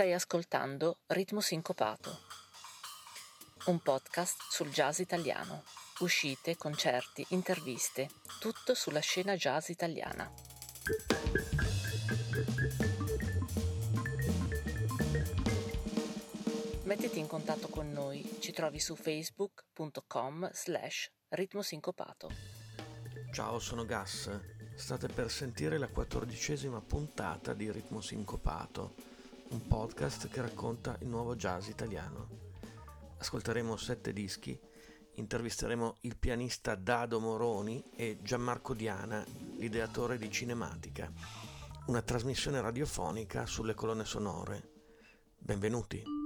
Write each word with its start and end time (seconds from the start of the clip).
Stai 0.00 0.14
ascoltando 0.14 1.00
Ritmo 1.08 1.42
Sincopato, 1.42 2.20
un 3.66 3.80
podcast 3.80 4.40
sul 4.48 4.70
jazz 4.70 4.98
italiano. 4.98 5.62
Uscite, 5.98 6.56
concerti, 6.56 7.26
interviste, 7.32 8.08
tutto 8.40 8.72
sulla 8.72 9.00
scena 9.00 9.36
jazz 9.36 9.68
italiana. 9.68 10.32
Mettiti 16.84 17.18
in 17.18 17.26
contatto 17.26 17.68
con 17.68 17.92
noi, 17.92 18.38
ci 18.40 18.52
trovi 18.52 18.80
su 18.80 18.96
facebook.com 18.96 20.50
slash 20.50 21.10
ritmosincopato. 21.28 22.30
Ciao, 23.34 23.58
sono 23.58 23.84
Gas. 23.84 24.30
State 24.76 25.08
per 25.08 25.30
sentire 25.30 25.76
la 25.76 25.88
quattordicesima 25.88 26.80
puntata 26.80 27.52
di 27.52 27.70
Ritmo 27.70 28.00
Sincopato, 28.00 28.94
un 29.50 29.66
podcast 29.66 30.28
che 30.28 30.40
racconta 30.40 30.96
il 31.00 31.08
nuovo 31.08 31.34
jazz 31.34 31.68
italiano. 31.68 32.28
Ascolteremo 33.18 33.76
sette 33.76 34.12
dischi, 34.12 34.58
intervisteremo 35.14 35.96
il 36.02 36.16
pianista 36.16 36.74
Dado 36.74 37.18
Moroni 37.20 37.82
e 37.96 38.18
Gianmarco 38.22 38.74
Diana, 38.74 39.24
l'ideatore 39.56 40.18
di 40.18 40.30
Cinematica, 40.30 41.10
una 41.86 42.02
trasmissione 42.02 42.60
radiofonica 42.60 43.46
sulle 43.46 43.74
colonne 43.74 44.04
sonore. 44.04 44.70
Benvenuti. 45.36 46.19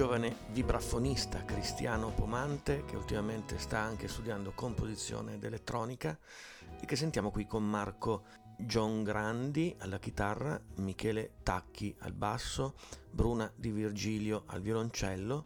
Giovane 0.00 0.34
vibrafonista 0.52 1.44
Cristiano 1.44 2.08
Pomante 2.08 2.86
che 2.86 2.96
ultimamente 2.96 3.58
sta 3.58 3.80
anche 3.80 4.08
studiando 4.08 4.52
composizione 4.52 5.34
ed 5.34 5.44
elettronica 5.44 6.18
e 6.80 6.86
che 6.86 6.96
sentiamo 6.96 7.30
qui 7.30 7.46
con 7.46 7.68
Marco 7.68 8.24
John 8.56 9.02
Grandi 9.02 9.76
alla 9.80 9.98
chitarra, 9.98 10.58
Michele 10.76 11.32
Tacchi 11.42 11.94
al 11.98 12.14
basso, 12.14 12.76
Bruna 13.10 13.52
Di 13.54 13.70
Virgilio 13.72 14.44
al 14.46 14.62
violoncello 14.62 15.44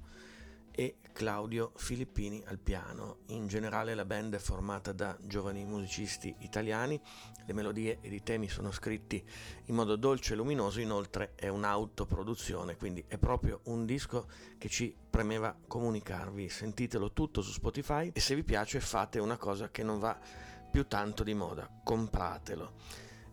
e 0.74 0.96
Claudio 1.12 1.72
Filippini 1.76 2.42
al 2.46 2.58
piano. 2.58 3.18
In 3.26 3.46
generale 3.46 3.94
la 3.94 4.04
band 4.04 4.34
è 4.34 4.38
formata 4.38 4.92
da 4.92 5.16
giovani 5.20 5.64
musicisti 5.64 6.34
italiani, 6.40 7.00
le 7.46 7.52
melodie 7.52 7.98
ed 8.00 8.12
i 8.12 8.22
temi 8.22 8.48
sono 8.48 8.72
scritti 8.72 9.24
in 9.66 9.74
modo 9.74 9.94
dolce 9.94 10.32
e 10.32 10.36
luminoso, 10.36 10.80
inoltre 10.80 11.32
è 11.36 11.46
un'autoproduzione, 11.48 12.76
quindi 12.76 13.04
è 13.06 13.16
proprio 13.18 13.60
un 13.64 13.86
disco 13.86 14.26
che 14.58 14.68
ci 14.68 14.94
premeva 15.08 15.56
comunicarvi. 15.66 16.48
Sentitelo 16.48 17.12
tutto 17.12 17.42
su 17.42 17.52
Spotify 17.52 18.10
e 18.12 18.18
se 18.18 18.34
vi 18.34 18.42
piace 18.42 18.80
fate 18.80 19.20
una 19.20 19.36
cosa 19.36 19.70
che 19.70 19.84
non 19.84 20.00
va 20.00 20.18
più 20.70 20.88
tanto 20.88 21.22
di 21.22 21.34
moda, 21.34 21.70
compratelo. 21.84 22.72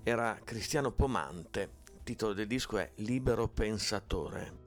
Era 0.03 0.39
Cristiano 0.43 0.91
Pomante, 0.91 1.79
il 1.93 2.03
titolo 2.03 2.33
del 2.33 2.47
disco 2.47 2.77
è 2.77 2.91
Libero 2.97 3.47
Pensatore. 3.47 4.60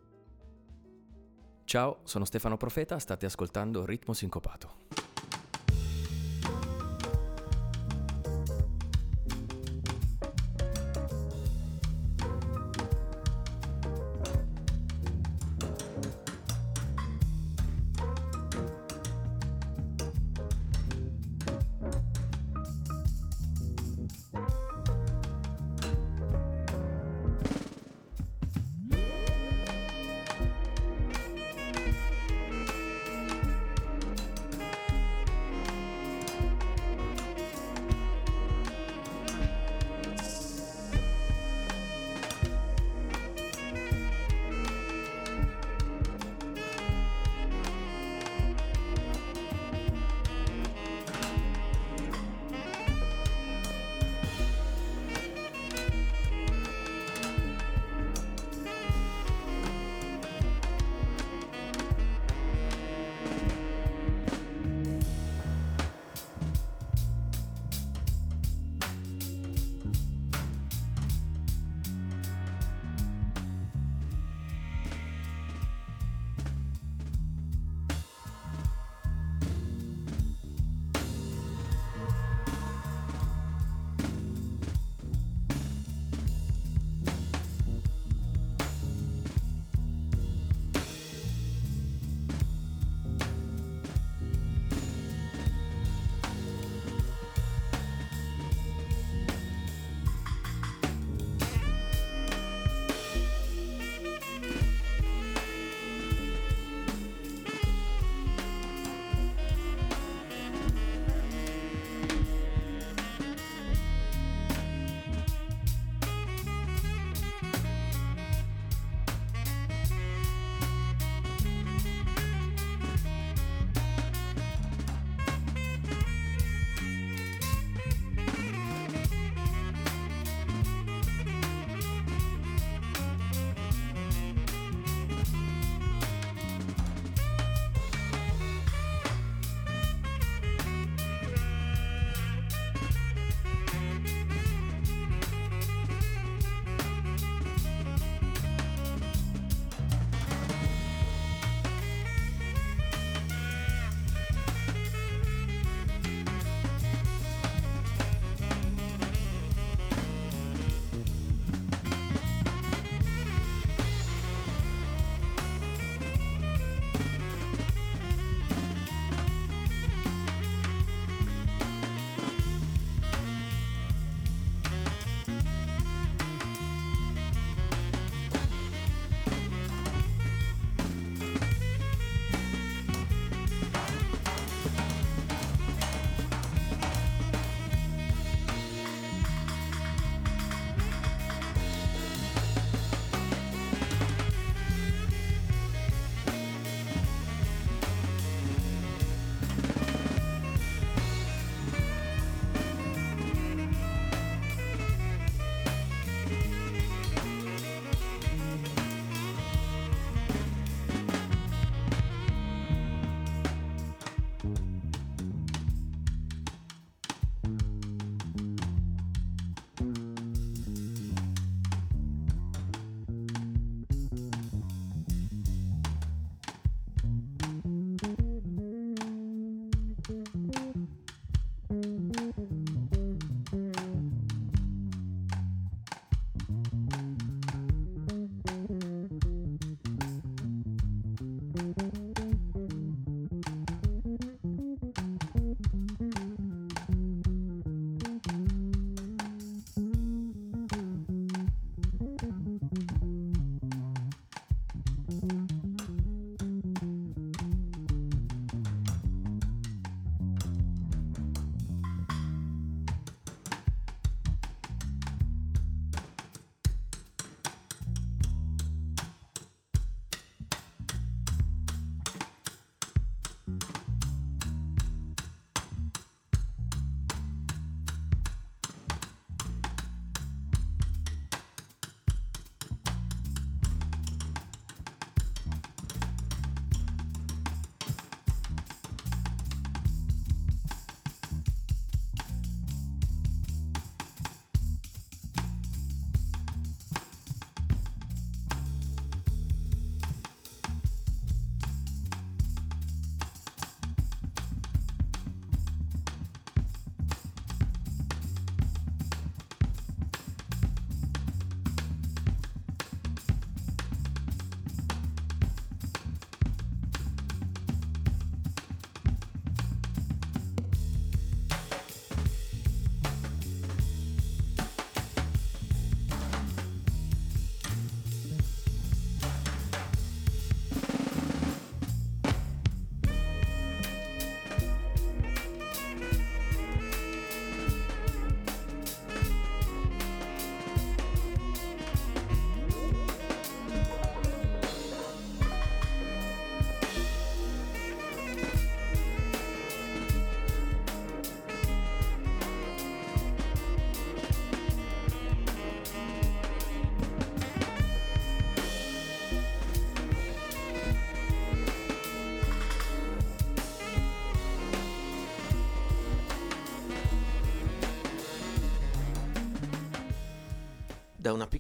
Ciao, 1.67 2.01
sono 2.05 2.27
Stefano 2.27 2.59
Profeta, 2.59 2.99
state 2.99 3.25
ascoltando 3.25 3.87
Ritmo 3.87 4.13
Sincopato. 4.13 5.14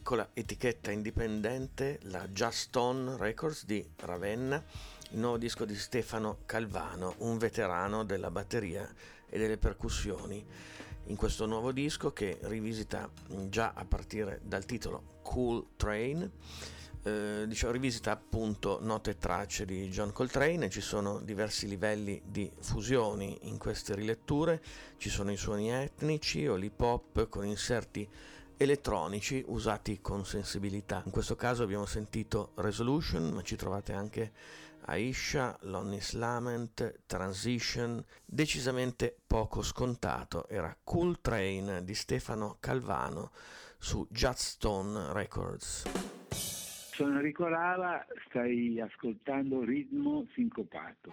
Piccola 0.05 0.29
etichetta 0.35 0.91
indipendente, 0.91 1.99
la 2.03 2.29
Just 2.29 2.59
Stone 2.59 3.17
Records 3.17 3.65
di 3.65 3.83
Ravenna, 4.01 4.63
il 5.13 5.19
nuovo 5.19 5.39
disco 5.39 5.65
di 5.65 5.75
Stefano 5.75 6.41
Calvano, 6.45 7.15
un 7.21 7.39
veterano 7.39 8.05
della 8.05 8.31
batteria 8.31 8.87
e 9.27 9.39
delle 9.39 9.57
percussioni. 9.57 10.45
In 11.05 11.17
questo 11.17 11.47
nuovo 11.47 11.73
disco 11.73 12.13
che 12.13 12.37
rivisita 12.43 13.11
già 13.49 13.73
a 13.75 13.87
partire 13.87 14.43
dal 14.45 14.67
titolo 14.67 15.21
Cool 15.23 15.69
Train, 15.75 16.31
eh, 17.03 17.45
diciamo, 17.47 17.73
rivisita 17.73 18.11
appunto 18.11 18.81
note 18.83 19.13
e 19.13 19.17
tracce 19.17 19.65
di 19.65 19.89
John 19.89 20.13
Coltrane, 20.13 20.69
ci 20.69 20.83
sono 20.83 21.19
diversi 21.19 21.67
livelli 21.67 22.21
di 22.27 22.53
fusioni 22.61 23.39
in 23.49 23.57
queste 23.57 23.95
riletture, 23.95 24.63
ci 24.99 25.09
sono 25.09 25.33
i 25.33 25.39
suoni 25.39 25.73
etnici 25.73 26.47
o 26.47 26.57
l'hip 26.57 26.79
hop 26.79 27.27
con 27.31 27.47
inserti 27.47 28.07
elettronici 28.57 29.43
usati 29.47 30.01
con 30.01 30.25
sensibilità. 30.25 31.03
In 31.05 31.11
questo 31.11 31.37
caso 31.37 31.63
abbiamo 31.63 31.87
sentito 31.87 32.53
Resolution, 32.57 33.31
ma 33.31 33.43
ci 33.43 33.57
trovate 33.57 33.93
anche 33.93 34.33
Aisha, 34.87 35.57
Lonnie's 35.63 36.13
Lament, 36.13 37.01
Transition, 37.07 38.05
decisamente 38.25 39.17
poco 39.27 39.63
scontato, 39.63 40.47
era 40.49 40.77
Cool 40.85 41.21
Train 41.21 41.81
di 41.85 41.95
Stefano 41.95 42.57
Calvano 42.61 43.31
su 43.79 44.07
Stone 44.11 45.13
Records. 45.13 45.85
Sono 46.29 47.17
Enrico 47.17 47.49
Rava, 47.49 48.05
stai 48.29 48.81
ascoltando 48.81 49.65
Ritmo 49.65 50.27
Sincopato. 50.33 51.11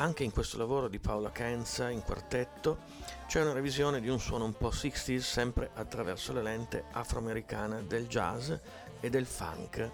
Anche 0.00 0.24
in 0.24 0.32
questo 0.32 0.56
lavoro 0.56 0.88
di 0.88 0.98
Paola 0.98 1.30
Kenza 1.30 1.90
in 1.90 2.00
quartetto 2.00 2.78
c'è 3.26 3.42
una 3.42 3.52
revisione 3.52 4.00
di 4.00 4.08
un 4.08 4.18
suono 4.18 4.46
un 4.46 4.54
po' 4.54 4.70
60s 4.70 5.18
sempre 5.18 5.72
attraverso 5.74 6.32
la 6.32 6.40
lente 6.40 6.84
afroamericana 6.92 7.82
del 7.82 8.06
jazz 8.06 8.50
e 8.98 9.10
del 9.10 9.26
funk. 9.26 9.90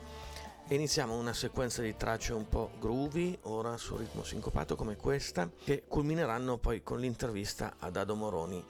Iniziamo 0.69 1.19
una 1.19 1.33
sequenza 1.33 1.83
di 1.83 1.97
tracce 1.97 2.35
un 2.35 2.49
po' 2.49 2.71
groovy, 2.79 3.37
ora 3.43 3.77
su 3.77 3.97
ritmo 3.97 4.23
sincopato 4.23 4.77
come 4.77 4.95
questa, 4.95 5.51
che 5.65 5.87
culmineranno 5.89 6.57
poi 6.59 6.85
con 6.85 7.01
l'intervista 7.01 7.75
ad 7.81 7.97
Ado 7.97 8.15
Moroni. 8.15 8.65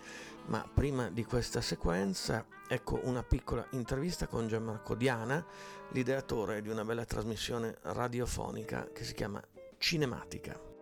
Ma 0.46 0.66
prima 0.72 1.10
di 1.10 1.24
questa 1.26 1.60
sequenza, 1.60 2.46
ecco 2.66 2.98
una 3.02 3.22
piccola 3.22 3.66
intervista 3.72 4.26
con 4.26 4.48
Gianmarco 4.48 4.94
Diana, 4.94 5.44
l'ideatore 5.90 6.62
di 6.62 6.70
una 6.70 6.84
bella 6.84 7.04
trasmissione 7.04 7.76
radiofonica 7.82 8.88
che 8.90 9.04
si 9.04 9.12
chiama 9.12 9.42
Cinematica. 9.76 10.75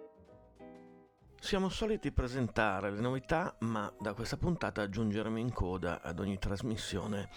Siamo 1.44 1.68
soliti 1.68 2.10
presentare 2.10 2.90
le 2.90 3.02
novità, 3.02 3.54
ma 3.58 3.92
da 4.00 4.14
questa 4.14 4.38
puntata 4.38 4.80
aggiungeremo 4.80 5.38
in 5.38 5.52
coda 5.52 6.00
ad 6.00 6.18
ogni 6.18 6.38
trasmissione 6.38 7.28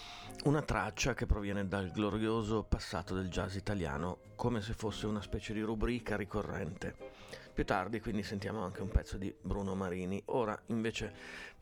una 0.45 0.61
traccia 0.61 1.13
che 1.13 1.25
proviene 1.25 1.67
dal 1.67 1.91
glorioso 1.91 2.63
passato 2.63 3.13
del 3.13 3.27
jazz 3.27 3.55
italiano, 3.55 4.19
come 4.37 4.61
se 4.61 4.71
fosse 4.71 5.07
una 5.07 5.21
specie 5.21 5.51
di 5.51 5.59
rubrica 5.59 6.15
ricorrente. 6.15 7.16
Più 7.53 7.65
tardi 7.65 7.99
quindi 7.99 8.23
sentiamo 8.23 8.63
anche 8.63 8.81
un 8.81 8.89
pezzo 8.89 9.17
di 9.17 9.33
Bruno 9.41 9.75
Marini. 9.75 10.21
Ora 10.25 10.59
invece 10.67 11.13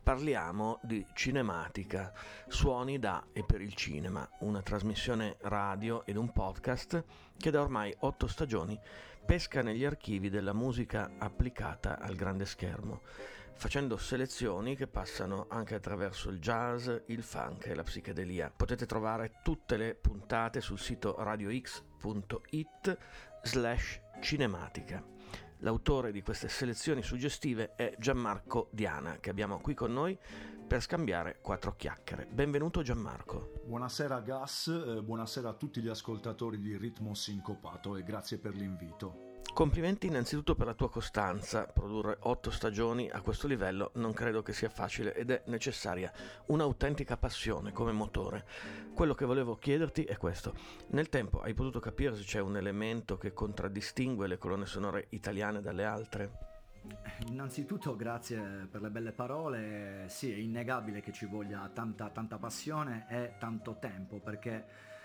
parliamo 0.02 0.78
di 0.82 1.04
Cinematica, 1.14 2.12
suoni 2.46 2.98
da 2.98 3.26
e 3.32 3.44
per 3.44 3.60
il 3.60 3.74
cinema, 3.74 4.28
una 4.40 4.62
trasmissione 4.62 5.36
radio 5.42 6.06
ed 6.06 6.16
un 6.16 6.32
podcast 6.32 7.02
che 7.36 7.50
da 7.50 7.60
ormai 7.60 7.92
otto 8.00 8.26
stagioni 8.26 8.78
pesca 9.24 9.62
negli 9.62 9.84
archivi 9.84 10.30
della 10.30 10.52
musica 10.52 11.10
applicata 11.18 11.98
al 11.98 12.14
grande 12.14 12.46
schermo, 12.46 13.00
facendo 13.54 13.96
selezioni 13.96 14.76
che 14.76 14.86
passano 14.86 15.46
anche 15.48 15.74
attraverso 15.74 16.28
il 16.30 16.38
jazz, 16.38 16.88
il 17.06 17.24
funk 17.24 17.66
e 17.66 17.74
la 17.74 17.82
psichedelia. 17.82 18.52
Potete 18.54 18.86
trovare 18.86 19.40
tutte 19.42 19.76
le 19.76 19.96
puntate 19.96 20.60
sul 20.60 20.78
sito 20.78 21.16
radiox.it 21.18 22.98
slash 23.42 24.00
cinematica. 24.20 25.15
L'autore 25.60 26.12
di 26.12 26.22
queste 26.22 26.48
selezioni 26.48 27.02
suggestive 27.02 27.74
è 27.76 27.94
Gianmarco 27.98 28.68
Diana, 28.72 29.18
che 29.18 29.30
abbiamo 29.30 29.58
qui 29.58 29.74
con 29.74 29.92
noi 29.92 30.18
per 30.66 30.82
scambiare 30.82 31.38
quattro 31.40 31.74
chiacchiere. 31.76 32.26
Benvenuto 32.26 32.82
Gianmarco. 32.82 33.52
Buonasera 33.64 34.20
Gas, 34.20 34.66
eh, 34.66 35.02
buonasera 35.02 35.48
a 35.48 35.54
tutti 35.54 35.80
gli 35.80 35.88
ascoltatori 35.88 36.60
di 36.60 36.76
Ritmo 36.76 37.14
Sincopato 37.14 37.96
e 37.96 38.02
grazie 38.02 38.38
per 38.38 38.54
l'invito. 38.54 39.25
Complimenti 39.56 40.06
innanzitutto 40.06 40.54
per 40.54 40.66
la 40.66 40.74
tua 40.74 40.90
costanza, 40.90 41.64
produrre 41.64 42.18
otto 42.24 42.50
stagioni 42.50 43.08
a 43.08 43.22
questo 43.22 43.46
livello 43.46 43.90
non 43.94 44.12
credo 44.12 44.42
che 44.42 44.52
sia 44.52 44.68
facile 44.68 45.14
ed 45.14 45.30
è 45.30 45.44
necessaria 45.46 46.12
un'autentica 46.48 47.16
passione 47.16 47.72
come 47.72 47.90
motore. 47.92 48.44
Quello 48.92 49.14
che 49.14 49.24
volevo 49.24 49.56
chiederti 49.56 50.04
è 50.04 50.18
questo, 50.18 50.52
nel 50.88 51.08
tempo 51.08 51.40
hai 51.40 51.54
potuto 51.54 51.80
capire 51.80 52.14
se 52.14 52.22
c'è 52.22 52.38
un 52.38 52.58
elemento 52.58 53.16
che 53.16 53.32
contraddistingue 53.32 54.26
le 54.26 54.36
colonne 54.36 54.66
sonore 54.66 55.06
italiane 55.08 55.62
dalle 55.62 55.86
altre? 55.86 56.30
Innanzitutto 57.28 57.96
grazie 57.96 58.68
per 58.70 58.82
le 58.82 58.90
belle 58.90 59.12
parole, 59.12 60.04
sì 60.08 60.30
è 60.30 60.36
innegabile 60.36 61.00
che 61.00 61.12
ci 61.12 61.24
voglia 61.24 61.70
tanta, 61.72 62.10
tanta 62.10 62.36
passione 62.36 63.06
e 63.08 63.36
tanto 63.38 63.78
tempo 63.80 64.20
perché 64.20 64.95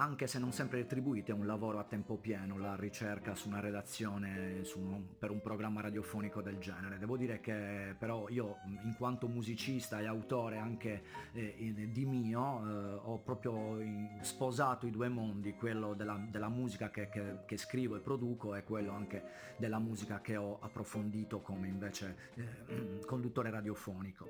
anche 0.00 0.28
se 0.28 0.38
non 0.38 0.52
sempre 0.52 0.78
retribuite, 0.78 1.32
è 1.32 1.34
un 1.34 1.46
lavoro 1.46 1.78
a 1.80 1.84
tempo 1.84 2.16
pieno 2.16 2.56
la 2.56 2.76
ricerca 2.76 3.34
su 3.34 3.48
una 3.48 3.58
redazione 3.58 4.62
su 4.62 4.78
un, 4.78 5.02
per 5.18 5.30
un 5.30 5.40
programma 5.40 5.80
radiofonico 5.80 6.40
del 6.40 6.58
genere. 6.58 6.98
Devo 6.98 7.16
dire 7.16 7.40
che 7.40 7.96
però 7.98 8.28
io 8.28 8.58
in 8.84 8.94
quanto 8.96 9.26
musicista 9.26 9.98
e 10.00 10.06
autore 10.06 10.58
anche 10.58 11.02
eh, 11.32 11.88
di 11.92 12.04
mio 12.04 12.62
eh, 12.64 13.00
ho 13.02 13.18
proprio 13.18 13.78
sposato 14.20 14.86
i 14.86 14.90
due 14.92 15.08
mondi, 15.08 15.54
quello 15.54 15.94
della, 15.94 16.20
della 16.30 16.48
musica 16.48 16.90
che, 16.90 17.08
che, 17.08 17.40
che, 17.44 17.56
scrivo 17.56 17.96
e 17.96 18.00
produco 18.00 18.54
e 18.54 18.62
quello 18.62 18.92
anche 18.92 19.22
della 19.56 19.80
musica 19.80 20.20
che 20.20 20.36
ho 20.36 20.58
approfondito 20.60 21.40
come 21.40 21.66
invece 21.66 22.16
eh, 22.34 23.00
conduttore 23.04 23.50
radiofonico. 23.50 24.28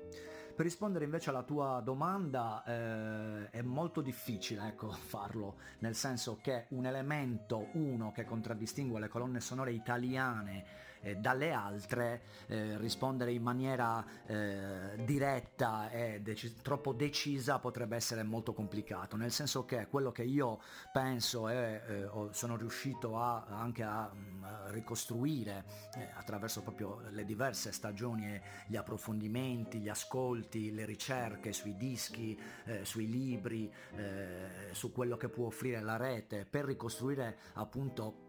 Per 0.59 0.67
rispondere 0.67 1.05
invece 1.05 1.29
alla 1.29 1.43
tua 1.43 1.79
domanda 1.81 2.65
eh, 2.65 3.49
è 3.49 3.61
molto 3.61 4.01
difficile 4.01 4.67
ecco, 4.67 4.91
farlo, 4.91 5.55
nel 5.79 5.95
senso 5.95 6.39
che 6.41 6.65
un 6.71 6.85
elemento, 6.85 7.69
uno 7.75 8.11
che 8.11 8.25
contraddistingue 8.25 8.99
le 8.99 9.07
colonne 9.07 9.39
sonore 9.39 9.71
italiane 9.71 10.65
eh, 11.01 11.15
dalle 11.15 11.51
altre, 11.51 12.21
eh, 12.47 12.77
rispondere 12.77 13.31
in 13.31 13.41
maniera 13.41 14.03
eh, 14.25 15.03
diretta 15.03 15.89
e 15.89 16.21
dec- 16.21 16.61
troppo 16.61 16.93
decisa 16.93 17.59
potrebbe 17.59 17.95
essere 17.95 18.23
molto 18.23 18.53
complicato, 18.53 19.15
nel 19.15 19.31
senso 19.31 19.65
che 19.65 19.87
quello 19.87 20.11
che 20.11 20.23
io 20.23 20.59
penso 20.91 21.49
e 21.49 21.81
eh, 21.87 22.09
sono 22.31 22.55
riuscito 22.55 23.17
a, 23.17 23.45
anche 23.47 23.83
a, 23.83 24.11
mm, 24.13 24.43
a 24.43 24.69
ricostruire 24.69 25.65
eh, 25.95 26.09
attraverso 26.15 26.61
proprio 26.61 27.01
le 27.09 27.25
diverse 27.25 27.71
stagioni 27.71 28.39
gli 28.67 28.75
approfondimenti, 28.75 29.79
gli 29.79 29.89
ascolti, 29.89 30.73
le 30.73 30.85
ricerche 30.85 31.53
sui 31.53 31.75
dischi, 31.75 32.39
sui 32.83 33.09
libri, 33.09 33.71
su 34.71 34.91
quello 34.91 35.17
che 35.17 35.29
può 35.29 35.47
offrire 35.47 35.81
la 35.81 35.97
rete 35.97 36.45
per 36.45 36.65
ricostruire 36.65 37.37
appunto 37.53 38.28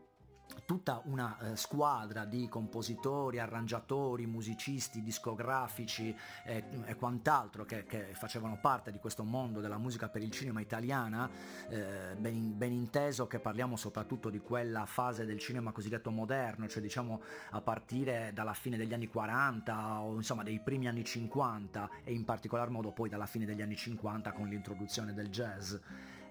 tutta 0.65 1.03
una 1.05 1.37
eh, 1.39 1.57
squadra 1.57 2.25
di 2.25 2.49
compositori, 2.49 3.39
arrangiatori, 3.39 4.27
musicisti, 4.27 5.03
discografici 5.03 6.15
eh, 6.45 6.65
e 6.85 6.95
quant'altro 6.95 7.65
che, 7.65 7.85
che, 7.85 8.15
facevano 8.15 8.59
parte 8.61 8.91
di 8.91 8.99
questo 8.99 9.25
mondo 9.25 9.61
della 9.61 9.79
musica 9.79 10.09
per 10.09 10.23
il 10.23 10.31
cinema 10.31 10.61
italiana, 10.61 11.29
eh, 11.69 12.15
ben, 12.17 12.57
ben, 12.57 12.73
inteso 12.73 13.27
che 13.27 13.39
parliamo 13.39 13.77
soprattutto 13.77 14.31
di 14.31 14.39
quella 14.39 14.87
fase 14.87 15.25
del 15.25 15.39
cinema 15.39 15.73
cosiddetto 15.73 16.11
moderno, 16.11 16.69
cioè 16.69 16.83
diciamo 16.83 17.21
a 17.51 17.61
partire 17.61 18.31
dalla 18.33 18.55
fine 18.55 18.77
degli 18.77 18.95
anni 18.95 19.09
40 19.09 20.01
o 20.01 20.15
insomma 20.15 20.43
dei 20.43 20.61
primi 20.61 20.89
anni 20.89 21.05
50 21.05 21.91
e 22.05 22.13
in 22.13 22.25
particolar 22.25 22.71
modo 22.71 22.93
poi 22.93 23.09
dalla 23.09 23.27
fine 23.27 23.45
degli 23.45 23.63
anni 23.63 23.77
50 23.77 24.33
con 24.33 24.49
l'introduzione 24.49 25.15
del 25.15 25.29
jazz. 25.29 25.75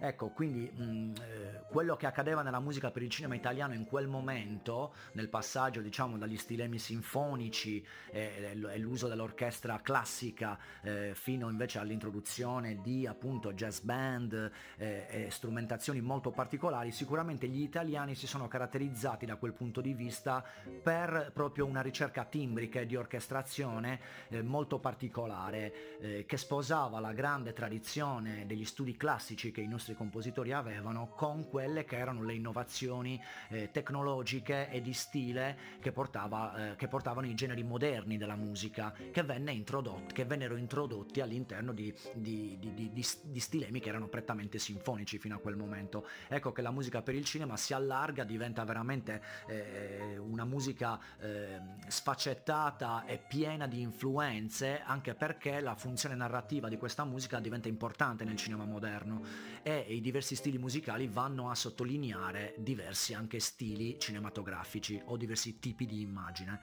Ecco, 0.02 0.30
quindi 0.30 0.72
mh, 0.74 0.84
mm, 0.84 1.14
eh, 1.16 1.64
quello 1.70 1.98
che 1.98 2.08
accadeva 2.08 2.42
nella 2.42 2.62
musica 2.62 2.90
per 2.90 3.04
il 3.04 3.10
cinema 3.10 3.36
italiano 3.36 3.74
in 3.74 3.86
quel 3.86 4.08
momento, 4.08 4.94
nel 5.14 5.28
passaggio 5.28 5.82
diciamo 5.82 6.18
dagli 6.18 6.38
stilemi 6.38 6.80
sinfonici 6.80 7.86
e, 8.10 8.56
e 8.72 8.78
l'uso 8.78 9.08
dell'orchestra 9.08 9.82
classica 9.82 10.58
eh, 10.82 11.12
fino 11.14 11.50
invece 11.50 11.80
all'introduzione 11.80 12.80
di 12.82 13.06
appunto 13.06 13.54
jazz 13.54 13.80
band 13.80 14.52
eh, 14.78 15.06
e 15.10 15.30
strumentazioni 15.30 16.00
molto 16.00 16.32
particolari, 16.32 16.92
sicuramente 16.92 17.48
gli 17.48 17.62
italiani 17.62 18.16
si 18.16 18.26
sono 18.26 18.48
caratterizzati 18.48 19.26
da 19.26 19.36
quel 19.36 19.54
punto 19.54 19.82
di 19.82 19.94
vista 19.94 20.44
per 20.82 21.32
proprio 21.34 21.66
una 21.66 21.82
ricerca 21.82 22.24
timbrica 22.24 22.80
e 22.80 22.86
di 22.86 22.96
orchestrazione 22.96 24.00
eh, 24.30 24.42
molto 24.42 24.80
particolare 24.80 26.00
eh, 26.00 26.26
che 26.26 26.38
sposava 26.38 27.00
la 27.02 27.12
grande 27.12 27.52
tradizione 27.52 28.46
degli 28.46 28.66
studi 28.66 28.96
classici 28.96 29.52
che 29.52 29.62
i 29.62 29.68
nostri 29.68 29.89
nostri 29.90 29.96
compositori 29.96 30.52
avevano 30.52 31.10
con 31.16 31.48
quelle 31.48 31.86
che 31.86 31.98
erano 31.98 32.24
le 32.24 32.34
innovazioni 32.34 33.22
eh, 33.50 33.70
tecnologiche 33.72 34.70
e 34.70 34.82
di 34.82 34.94
stile 34.94 35.58
che, 35.80 35.92
portava, 35.92 36.72
eh, 36.72 36.76
che, 36.76 36.88
portavano 36.88 37.28
i 37.28 37.34
generi 37.34 37.64
moderni 37.64 38.18
della 38.18 38.36
musica 38.36 38.94
che, 39.12 39.24
venne 39.24 39.52
introdotti, 39.52 40.14
che 40.14 40.26
vennero 40.26 40.56
introdotti 40.56 41.22
all'interno 41.22 41.74
di, 41.74 41.94
di, 42.14 42.58
di, 42.60 42.92
di, 42.92 43.40
stilemi 43.40 43.80
che 43.80 43.90
erano 43.90 44.08
prettamente 44.08 44.60
sinfonici 44.60 45.18
fino 45.18 45.36
a 45.36 45.40
quel 45.40 45.56
momento. 45.56 46.08
Ecco 46.28 46.52
che 46.52 46.62
la 46.62 46.72
musica 46.72 47.02
per 47.02 47.16
il 47.16 47.26
cinema 47.26 47.58
si 47.58 47.74
allarga, 47.74 48.24
diventa 48.24 48.64
veramente 48.64 49.22
eh, 49.48 50.18
una 50.18 50.46
musica 50.46 51.00
eh, 51.20 51.60
sfaccettata 51.88 53.06
e 53.06 53.18
piena 53.18 53.68
di 53.68 53.82
influenze 53.82 54.82
anche 54.84 55.16
perché 55.16 55.60
la 55.62 55.76
funzione 55.76 56.16
narrativa 56.16 56.70
di 56.70 56.78
questa 56.78 57.04
musica 57.04 57.40
diventa 57.40 57.68
importante 57.68 58.24
nel 58.24 58.36
cinema 58.36 58.66
moderno 58.66 59.22
e 59.62 59.79
e 59.86 59.96
i 59.96 60.02
diversi 60.02 60.36
stili 60.36 60.58
musicali 60.58 61.08
vanno 61.08 61.50
a 61.50 61.56
sottolineare 61.56 62.54
diversi 62.58 63.14
anche 63.14 63.40
stili 63.40 64.00
cinematografici 64.00 65.02
o 65.06 65.18
diversi 65.18 65.60
tipi 65.60 65.86
di 65.86 66.02
immagine. 66.02 66.60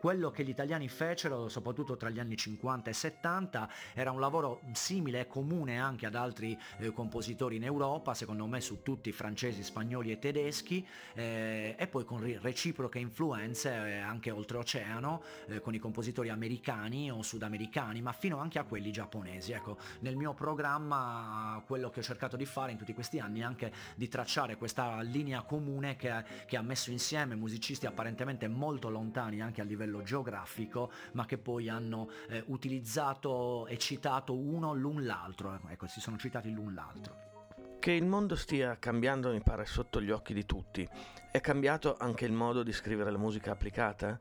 Quello 0.00 0.30
che 0.30 0.44
gli 0.44 0.48
italiani 0.48 0.88
fecero, 0.88 1.50
soprattutto 1.50 1.94
tra 1.94 2.08
gli 2.08 2.18
anni 2.18 2.34
50 2.34 2.88
e 2.88 2.92
70, 2.94 3.68
era 3.92 4.10
un 4.10 4.18
lavoro 4.18 4.62
simile 4.72 5.20
e 5.20 5.26
comune 5.26 5.78
anche 5.78 6.06
ad 6.06 6.14
altri 6.14 6.58
eh, 6.78 6.90
compositori 6.90 7.56
in 7.56 7.64
Europa, 7.64 8.14
secondo 8.14 8.46
me 8.46 8.62
su 8.62 8.82
tutti 8.82 9.12
francesi, 9.12 9.62
spagnoli 9.62 10.10
e 10.10 10.18
tedeschi, 10.18 10.86
eh, 11.12 11.74
e 11.78 11.86
poi 11.86 12.06
con 12.06 12.18
reciproche 12.40 12.98
influenze 12.98 13.68
eh, 13.68 13.98
anche 13.98 14.30
oltreoceano, 14.30 15.22
eh, 15.48 15.60
con 15.60 15.74
i 15.74 15.78
compositori 15.78 16.30
americani 16.30 17.10
o 17.10 17.20
sudamericani, 17.20 18.00
ma 18.00 18.12
fino 18.12 18.38
anche 18.38 18.58
a 18.58 18.64
quelli 18.64 18.90
giapponesi. 18.90 19.52
Ecco, 19.52 19.76
nel 19.98 20.16
mio 20.16 20.32
programma 20.32 21.62
quello 21.66 21.90
che 21.90 22.00
ho 22.00 22.02
cercato 22.02 22.38
di 22.38 22.46
fare 22.46 22.72
in 22.72 22.78
tutti 22.78 22.94
questi 22.94 23.18
anni 23.18 23.40
è 23.40 23.42
anche 23.42 23.70
di 23.96 24.08
tracciare 24.08 24.56
questa 24.56 25.02
linea 25.02 25.42
comune 25.42 25.96
che, 25.96 26.24
che 26.46 26.56
ha 26.56 26.62
messo 26.62 26.90
insieme 26.90 27.34
musicisti 27.34 27.84
apparentemente 27.84 28.48
molto 28.48 28.88
lontani 28.88 29.42
anche 29.42 29.60
a 29.60 29.64
livello 29.64 29.88
geografico, 30.02 30.90
ma 31.12 31.26
che 31.26 31.38
poi 31.38 31.68
hanno 31.68 32.08
eh, 32.28 32.42
utilizzato 32.46 33.66
e 33.66 33.76
citato 33.78 34.34
uno 34.34 34.74
l'un 34.74 35.04
l'altro, 35.04 35.58
ecco, 35.68 35.86
si 35.86 36.00
sono 36.00 36.16
citati 36.16 36.52
l'un 36.52 36.74
l'altro. 36.74 37.28
Che 37.78 37.92
il 37.92 38.04
mondo 38.04 38.36
stia 38.36 38.76
cambiando 38.78 39.30
mi 39.32 39.40
pare 39.40 39.64
sotto 39.64 40.00
gli 40.00 40.10
occhi 40.10 40.34
di 40.34 40.44
tutti. 40.44 40.86
È 41.32 41.40
cambiato 41.40 41.96
anche 41.98 42.26
il 42.26 42.32
modo 42.32 42.62
di 42.62 42.72
scrivere 42.72 43.10
la 43.10 43.18
musica 43.18 43.52
applicata? 43.52 44.18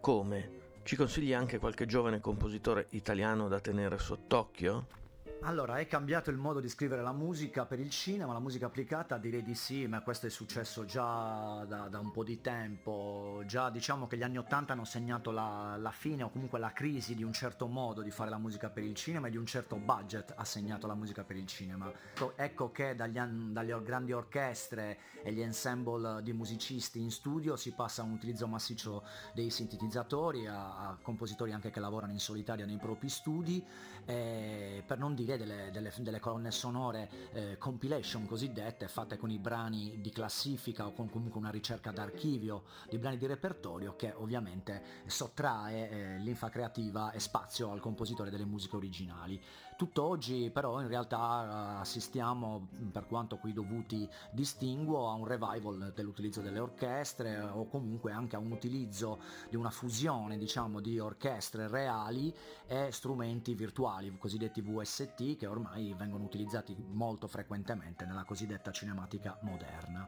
Come? 0.00 0.60
Ci 0.84 0.96
consigli 0.96 1.32
anche 1.32 1.58
qualche 1.58 1.86
giovane 1.86 2.20
compositore 2.20 2.86
italiano 2.90 3.48
da 3.48 3.60
tenere 3.60 3.98
sott'occhio? 3.98 5.01
Allora, 5.44 5.78
è 5.78 5.88
cambiato 5.88 6.30
il 6.30 6.36
modo 6.36 6.60
di 6.60 6.68
scrivere 6.68 7.02
la 7.02 7.10
musica 7.10 7.64
per 7.64 7.80
il 7.80 7.90
cinema, 7.90 8.32
la 8.32 8.38
musica 8.38 8.66
applicata 8.66 9.18
direi 9.18 9.42
di 9.42 9.56
sì, 9.56 9.88
ma 9.88 10.00
questo 10.00 10.26
è 10.26 10.30
successo 10.30 10.84
già 10.84 11.64
da, 11.66 11.88
da 11.88 11.98
un 11.98 12.12
po' 12.12 12.22
di 12.22 12.40
tempo, 12.40 13.42
già 13.44 13.68
diciamo 13.68 14.06
che 14.06 14.16
gli 14.16 14.22
anni 14.22 14.38
Ottanta 14.38 14.72
hanno 14.72 14.84
segnato 14.84 15.32
la, 15.32 15.76
la, 15.80 15.90
fine 15.90 16.22
o 16.22 16.30
comunque 16.30 16.60
la 16.60 16.72
crisi 16.72 17.16
di 17.16 17.24
un 17.24 17.32
certo 17.32 17.66
modo 17.66 18.02
di 18.02 18.12
fare 18.12 18.30
la 18.30 18.38
musica 18.38 18.70
per 18.70 18.84
il 18.84 18.94
cinema 18.94 19.26
e 19.26 19.30
di 19.30 19.36
un 19.36 19.44
certo 19.44 19.74
budget 19.74 20.32
ha 20.36 20.44
segnato 20.44 20.86
la 20.86 20.94
musica 20.94 21.24
per 21.24 21.34
il 21.34 21.46
cinema. 21.48 21.90
Ecco, 22.36 22.70
che 22.70 22.94
dagli, 22.94 23.18
dalle 23.18 23.82
grandi 23.82 24.12
orchestre 24.12 24.98
e 25.24 25.32
gli 25.32 25.40
ensemble 25.40 26.22
di 26.22 26.32
musicisti 26.32 27.00
in 27.00 27.10
studio 27.10 27.56
si 27.56 27.72
passa 27.72 28.02
a 28.02 28.04
un 28.04 28.12
utilizzo 28.12 28.46
massiccio 28.46 29.02
dei 29.34 29.50
sintetizzatori, 29.50 30.46
a, 30.46 30.88
a 30.88 30.98
compositori 31.02 31.50
anche 31.50 31.70
che 31.70 31.80
lavorano 31.80 32.12
in 32.12 32.20
solitaria 32.20 32.64
nei 32.64 32.78
propri 32.78 33.08
studi, 33.08 33.64
eh, 34.04 34.84
per 34.86 34.98
non 34.98 35.14
dire 35.16 35.30
serie 35.32 35.38
delle, 35.38 35.70
delle, 35.70 35.92
delle 35.98 36.20
colonne 36.20 36.50
sonore 36.50 37.08
eh, 37.32 37.58
compilation 37.58 38.26
cosiddette 38.26 38.88
fatte 38.88 39.16
con 39.16 39.30
i 39.30 39.38
brani 39.38 40.00
di 40.00 40.10
classifica 40.10 40.86
o 40.86 40.92
con 40.92 41.08
comunque 41.08 41.40
una 41.40 41.50
ricerca 41.50 41.90
d'archivio 41.90 42.64
di 42.88 42.98
brani 42.98 43.16
di 43.16 43.26
repertorio 43.26 43.96
che 43.96 44.12
ovviamente 44.16 44.82
sottrae 45.06 45.90
eh, 45.90 46.18
linfa 46.18 46.48
creativa 46.48 47.12
e 47.12 47.20
spazio 47.20 47.70
al 47.70 47.80
compositore 47.80 48.30
delle 48.30 48.44
musiche 48.44 48.76
originali. 48.76 49.40
Tutt'oggi 49.82 50.48
però 50.50 50.80
in 50.80 50.86
realtà 50.86 51.80
assistiamo, 51.80 52.68
per 52.92 53.08
quanto 53.08 53.36
qui 53.38 53.52
dovuti 53.52 54.08
distinguo, 54.30 55.08
a 55.08 55.14
un 55.14 55.26
revival 55.26 55.92
dell'utilizzo 55.92 56.40
delle 56.40 56.60
orchestre 56.60 57.40
o 57.40 57.66
comunque 57.66 58.12
anche 58.12 58.36
a 58.36 58.38
un 58.38 58.52
utilizzo 58.52 59.18
di 59.50 59.56
una 59.56 59.70
fusione 59.70 60.38
diciamo 60.38 60.78
di 60.78 61.00
orchestre 61.00 61.66
reali 61.66 62.32
e 62.68 62.92
strumenti 62.92 63.54
virtuali, 63.54 64.16
cosiddetti 64.16 64.60
VST, 64.60 65.36
che 65.36 65.46
ormai 65.48 65.92
vengono 65.98 66.22
utilizzati 66.22 66.76
molto 66.92 67.26
frequentemente 67.26 68.04
nella 68.04 68.22
cosiddetta 68.22 68.70
cinematica 68.70 69.36
moderna. 69.40 70.06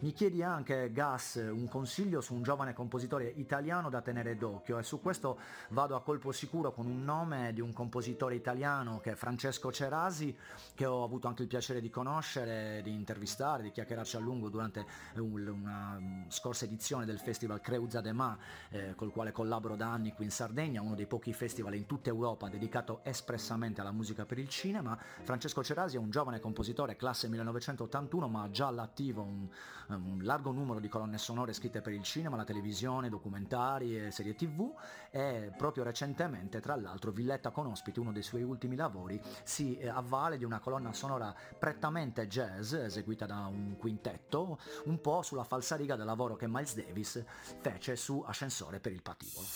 Mi 0.00 0.12
chiedi 0.12 0.42
anche, 0.42 0.90
Gas, 0.90 1.36
un 1.36 1.68
consiglio 1.68 2.20
su 2.20 2.34
un 2.34 2.42
giovane 2.42 2.74
compositore 2.74 3.32
italiano 3.36 3.88
da 3.88 4.00
tenere 4.00 4.36
d'occhio 4.36 4.78
e 4.78 4.82
su 4.82 5.00
questo 5.00 5.38
vado 5.68 5.94
a 5.94 6.02
colpo 6.02 6.32
sicuro 6.32 6.72
con 6.72 6.86
un 6.86 7.04
nome 7.04 7.52
di 7.52 7.60
un 7.60 7.72
compositore 7.72 8.34
italiano 8.34 8.98
che 8.98 9.10
Francesco 9.16 9.70
Cerasi, 9.72 10.36
che 10.74 10.86
ho 10.86 11.04
avuto 11.04 11.28
anche 11.28 11.42
il 11.42 11.48
piacere 11.48 11.80
di 11.80 11.90
conoscere, 11.90 12.80
di 12.82 12.92
intervistare, 12.92 13.62
di 13.62 13.70
chiacchierarci 13.70 14.16
a 14.16 14.20
lungo 14.20 14.48
durante 14.48 14.84
una 15.16 16.00
scorsa 16.28 16.64
edizione 16.64 17.04
del 17.04 17.18
festival 17.18 17.60
Creuza 17.60 18.00
de 18.00 18.12
Ma, 18.12 18.36
eh, 18.70 18.94
col 18.94 19.12
quale 19.12 19.32
collaboro 19.32 19.76
da 19.76 19.92
anni 19.92 20.12
qui 20.12 20.24
in 20.24 20.30
Sardegna, 20.30 20.80
uno 20.82 20.94
dei 20.94 21.06
pochi 21.06 21.32
festival 21.32 21.74
in 21.74 21.86
tutta 21.86 22.08
Europa 22.08 22.48
dedicato 22.48 23.00
espressamente 23.04 23.80
alla 23.80 23.92
musica 23.92 24.24
per 24.24 24.38
il 24.38 24.48
cinema. 24.48 24.98
Francesco 25.22 25.62
Cerasi 25.62 25.96
è 25.96 25.98
un 25.98 26.10
giovane 26.10 26.40
compositore, 26.40 26.96
classe 26.96 27.28
1981, 27.28 28.28
ma 28.28 28.50
già 28.50 28.66
all'attivo 28.66 29.22
un, 29.22 29.48
un 29.94 30.20
largo 30.22 30.52
numero 30.52 30.80
di 30.80 30.88
colonne 30.88 31.18
sonore 31.18 31.52
scritte 31.52 31.80
per 31.80 31.92
il 31.92 32.02
cinema, 32.02 32.36
la 32.36 32.44
televisione, 32.44 33.08
documentari 33.08 33.98
e 33.98 34.10
serie 34.10 34.34
tv 34.34 34.72
e 35.10 35.52
proprio 35.56 35.84
recentemente, 35.84 36.60
tra 36.60 36.76
l'altro, 36.76 37.10
Villetta 37.10 37.50
con 37.50 37.66
ospiti, 37.66 38.00
uno 38.00 38.12
dei 38.12 38.22
suoi 38.22 38.42
ultimi 38.42 38.76
lavori, 38.76 38.92
lavori 38.92 39.20
si 39.42 39.76
eh, 39.78 39.88
avvale 39.88 40.38
di 40.38 40.44
una 40.44 40.60
colonna 40.60 40.92
sonora 40.92 41.34
prettamente 41.58 42.26
jazz 42.26 42.72
eseguita 42.72 43.26
da 43.26 43.46
un 43.46 43.76
quintetto, 43.76 44.58
un 44.84 45.00
po' 45.00 45.22
sulla 45.22 45.44
falsariga 45.44 45.96
del 45.96 46.06
lavoro 46.06 46.36
che 46.36 46.46
Miles 46.46 46.74
Davis 46.74 47.24
fece 47.60 47.96
su 47.96 48.22
Ascensore 48.26 48.80
per 48.80 48.92
il 48.92 49.02
patibolo. 49.02 49.46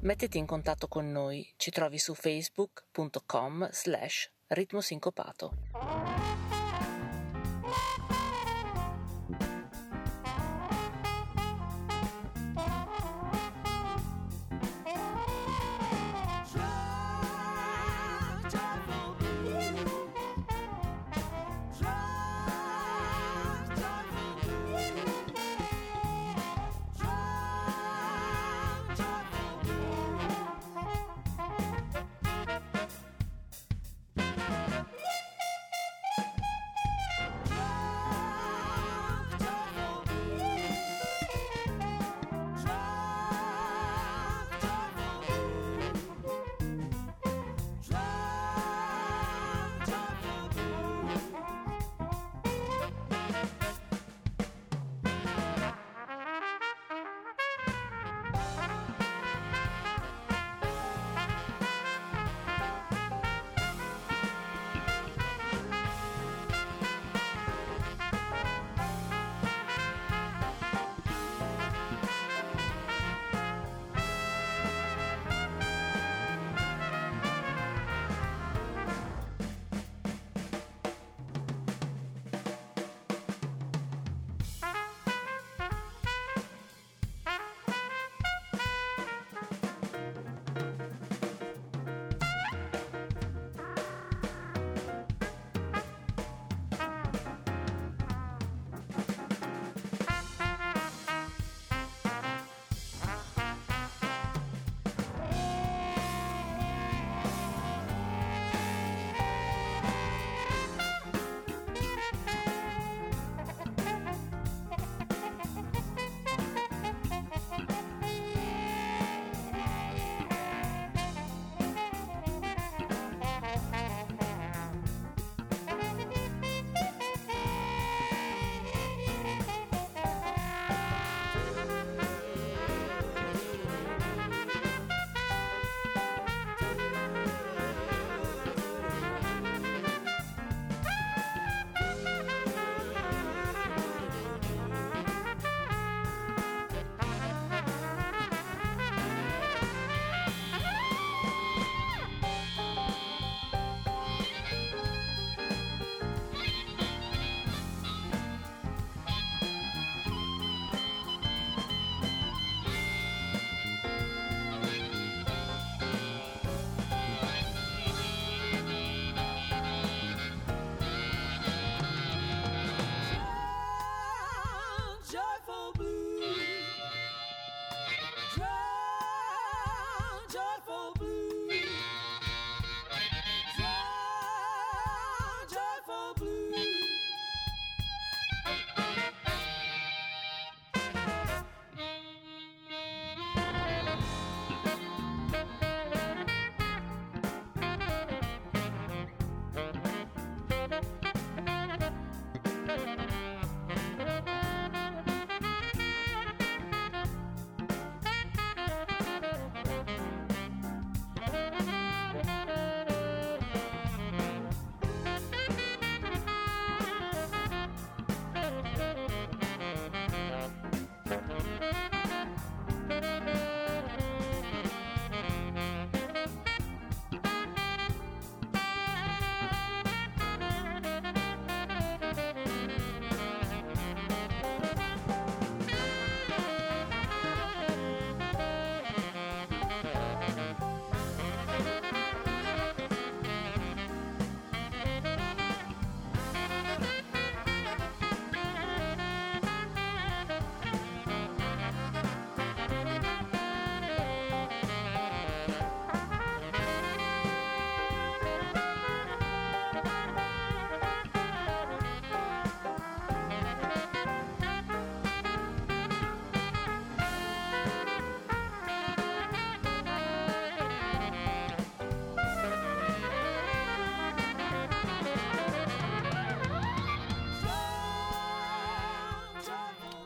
Mettiti 0.00 0.38
in 0.38 0.46
contatto 0.46 0.86
con 0.86 1.10
noi, 1.10 1.52
ci 1.56 1.70
trovi 1.70 1.98
su 1.98 2.14
facebook.com 2.14 3.68
slash 3.70 4.30
ritmosincopato. 4.48 6.47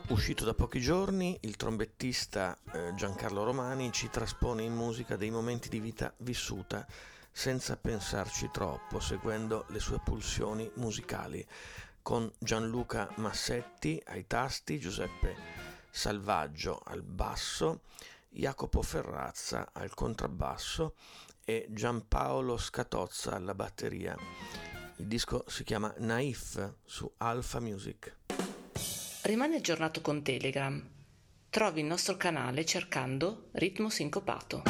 Uscito 0.09 0.43
da 0.43 0.53
pochi 0.53 0.81
giorni, 0.81 1.37
il 1.41 1.55
trombettista 1.55 2.57
eh, 2.73 2.93
Giancarlo 2.93 3.45
Romani 3.45 3.91
ci 3.93 4.09
traspone 4.09 4.61
in 4.61 4.73
musica 4.73 5.15
dei 5.15 5.31
momenti 5.31 5.69
di 5.69 5.79
vita 5.79 6.13
vissuta 6.17 6.85
senza 7.31 7.77
pensarci 7.77 8.49
troppo, 8.51 8.99
seguendo 8.99 9.65
le 9.69 9.79
sue 9.79 10.01
pulsioni 10.03 10.69
musicali, 10.75 11.45
con 12.01 12.29
Gianluca 12.37 13.11
Massetti 13.15 13.99
ai 14.07 14.27
tasti, 14.27 14.77
Giuseppe 14.77 15.35
Salvaggio 15.89 16.81
al 16.83 17.01
basso, 17.01 17.83
Jacopo 18.29 18.81
Ferrazza 18.81 19.69
al 19.71 19.93
contrabbasso 19.93 20.95
e 21.45 21.67
Giampaolo 21.69 22.57
Scatozza 22.57 23.35
alla 23.35 23.55
batteria. 23.55 24.15
Il 24.97 25.07
disco 25.07 25.45
si 25.47 25.63
chiama 25.63 25.93
Naif 25.97 26.73
su 26.83 27.09
Alpha 27.17 27.59
Music. 27.61 28.21
Rimani 29.25 29.55
aggiornato 29.55 30.01
con 30.01 30.21
Telegram. 30.21 30.85
Trovi 31.49 31.79
il 31.79 31.85
nostro 31.85 32.17
canale 32.17 32.65
cercando 32.65 33.47
Ritmo 33.53 33.89
Sincopato. 33.89 34.63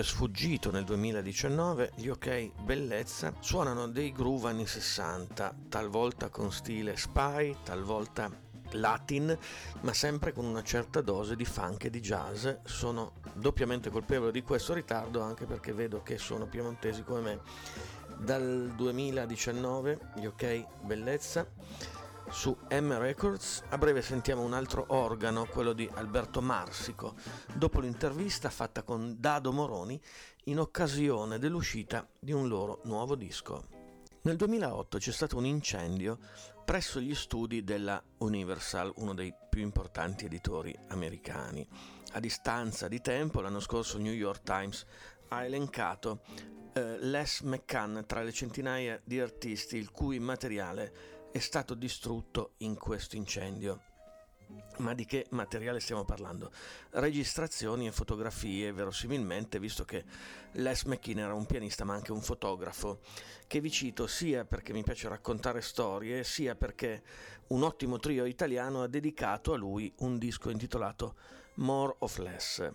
È 0.00 0.04
sfuggito 0.04 0.70
nel 0.70 0.84
2019, 0.84 1.92
gli 1.96 2.08
OK 2.08 2.52
Bellezza 2.62 3.34
suonano 3.40 3.88
dei 3.88 4.12
groove 4.12 4.48
anni 4.48 4.66
60, 4.66 5.54
talvolta 5.68 6.28
con 6.28 6.50
stile 6.50 6.96
spy, 6.96 7.56
talvolta 7.62 8.30
latin, 8.72 9.36
ma 9.80 9.92
sempre 9.92 10.32
con 10.32 10.44
una 10.44 10.62
certa 10.62 11.00
dose 11.00 11.36
di 11.36 11.44
funk 11.44 11.84
e 11.84 11.90
di 11.90 12.00
jazz. 12.00 12.48
Sono 12.64 13.14
doppiamente 13.34 13.90
colpevole 13.90 14.32
di 14.32 14.42
questo 14.42 14.72
ritardo 14.72 15.20
anche 15.20 15.44
perché 15.44 15.72
vedo 15.72 16.02
che 16.02 16.16
sono 16.16 16.46
piemontesi 16.46 17.02
come 17.02 17.20
me. 17.20 17.40
Dal 18.16 18.72
2019 18.74 19.98
gli 20.14 20.26
OK 20.26 20.66
Bellezza 20.82 21.46
su 22.32 22.56
M 22.70 22.96
Records. 22.98 23.62
A 23.68 23.78
breve 23.78 24.00
sentiamo 24.00 24.42
un 24.42 24.54
altro 24.54 24.86
organo, 24.88 25.44
quello 25.44 25.74
di 25.74 25.88
Alberto 25.92 26.40
Marsico, 26.40 27.14
dopo 27.52 27.78
l'intervista 27.78 28.48
fatta 28.48 28.82
con 28.82 29.16
Dado 29.18 29.52
Moroni 29.52 30.00
in 30.44 30.58
occasione 30.58 31.38
dell'uscita 31.38 32.08
di 32.18 32.32
un 32.32 32.48
loro 32.48 32.80
nuovo 32.84 33.14
disco. 33.14 33.64
Nel 34.22 34.36
2008 34.36 34.98
c'è 34.98 35.12
stato 35.12 35.36
un 35.36 35.44
incendio 35.44 36.18
presso 36.64 37.00
gli 37.00 37.14
studi 37.14 37.64
della 37.64 38.02
Universal, 38.18 38.92
uno 38.96 39.14
dei 39.14 39.32
più 39.50 39.60
importanti 39.60 40.24
editori 40.24 40.74
americani. 40.88 41.66
A 42.12 42.20
distanza 42.20 42.88
di 42.88 43.00
tempo, 43.02 43.42
l'anno 43.42 43.60
scorso 43.60 43.98
il 43.98 44.04
New 44.04 44.12
York 44.12 44.42
Times 44.42 44.86
ha 45.28 45.44
elencato 45.44 46.22
eh, 46.72 46.98
Les 46.98 47.40
McCann 47.42 48.00
tra 48.06 48.22
le 48.22 48.32
centinaia 48.32 48.98
di 49.04 49.20
artisti 49.20 49.76
il 49.76 49.90
cui 49.90 50.18
materiale 50.18 51.20
è 51.32 51.38
stato 51.38 51.74
distrutto 51.74 52.52
in 52.58 52.76
questo 52.76 53.16
incendio. 53.16 53.80
Ma 54.78 54.92
di 54.92 55.06
che 55.06 55.26
materiale 55.30 55.80
stiamo 55.80 56.04
parlando? 56.04 56.52
Registrazioni 56.90 57.86
e 57.86 57.92
fotografie, 57.92 58.72
verosimilmente, 58.72 59.58
visto 59.58 59.84
che 59.84 60.04
Les 60.52 60.84
McKean 60.84 61.20
era 61.20 61.32
un 61.32 61.46
pianista 61.46 61.84
ma 61.84 61.94
anche 61.94 62.12
un 62.12 62.20
fotografo, 62.20 63.00
che 63.46 63.60
vi 63.60 63.70
cito 63.70 64.06
sia 64.06 64.44
perché 64.44 64.74
mi 64.74 64.82
piace 64.82 65.08
raccontare 65.08 65.62
storie, 65.62 66.22
sia 66.22 66.54
perché 66.54 67.02
un 67.48 67.62
ottimo 67.62 67.98
trio 67.98 68.26
italiano 68.26 68.82
ha 68.82 68.88
dedicato 68.88 69.54
a 69.54 69.56
lui 69.56 69.90
un 69.98 70.18
disco 70.18 70.50
intitolato 70.50 71.16
More 71.54 71.94
of 72.00 72.18
Less. 72.18 72.70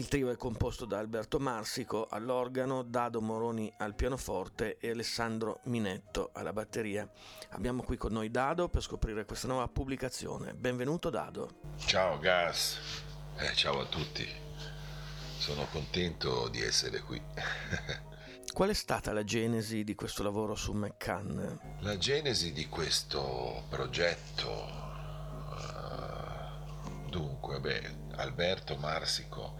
Il 0.00 0.08
trio 0.08 0.30
è 0.30 0.36
composto 0.36 0.86
da 0.86 0.98
Alberto 0.98 1.38
Marsico 1.38 2.06
all'organo, 2.08 2.82
Dado 2.82 3.20
Moroni 3.20 3.70
al 3.76 3.94
pianoforte 3.94 4.78
e 4.78 4.88
Alessandro 4.88 5.60
Minetto 5.64 6.30
alla 6.32 6.54
batteria. 6.54 7.06
Abbiamo 7.50 7.82
qui 7.82 7.98
con 7.98 8.12
noi 8.12 8.30
Dado 8.30 8.70
per 8.70 8.80
scoprire 8.80 9.26
questa 9.26 9.46
nuova 9.46 9.68
pubblicazione. 9.68 10.54
Benvenuto 10.54 11.10
Dado. 11.10 11.50
Ciao 11.76 12.18
Gas, 12.18 12.78
eh, 13.36 13.54
ciao 13.54 13.80
a 13.80 13.84
tutti. 13.84 14.26
Sono 15.36 15.66
contento 15.70 16.48
di 16.48 16.62
essere 16.62 17.00
qui. 17.00 17.20
Qual 18.54 18.70
è 18.70 18.74
stata 18.74 19.12
la 19.12 19.22
genesi 19.22 19.84
di 19.84 19.94
questo 19.94 20.22
lavoro 20.22 20.54
su 20.54 20.72
McCann? 20.72 21.46
La 21.80 21.98
genesi 21.98 22.54
di 22.54 22.66
questo 22.68 23.64
progetto, 23.68 24.48
uh, 25.50 27.10
dunque, 27.10 27.60
beh, 27.60 28.08
Alberto 28.20 28.76
Marsico 28.76 29.56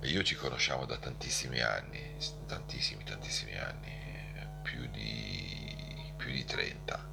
e 0.00 0.08
io 0.08 0.22
ci 0.22 0.34
conosciamo 0.34 0.86
da 0.86 0.96
tantissimi 0.96 1.60
anni, 1.60 2.16
tantissimi, 2.46 3.04
tantissimi 3.04 3.58
anni, 3.58 4.48
più 4.62 4.88
di, 4.88 6.12
più 6.16 6.30
di 6.30 6.42
30. 6.44 7.08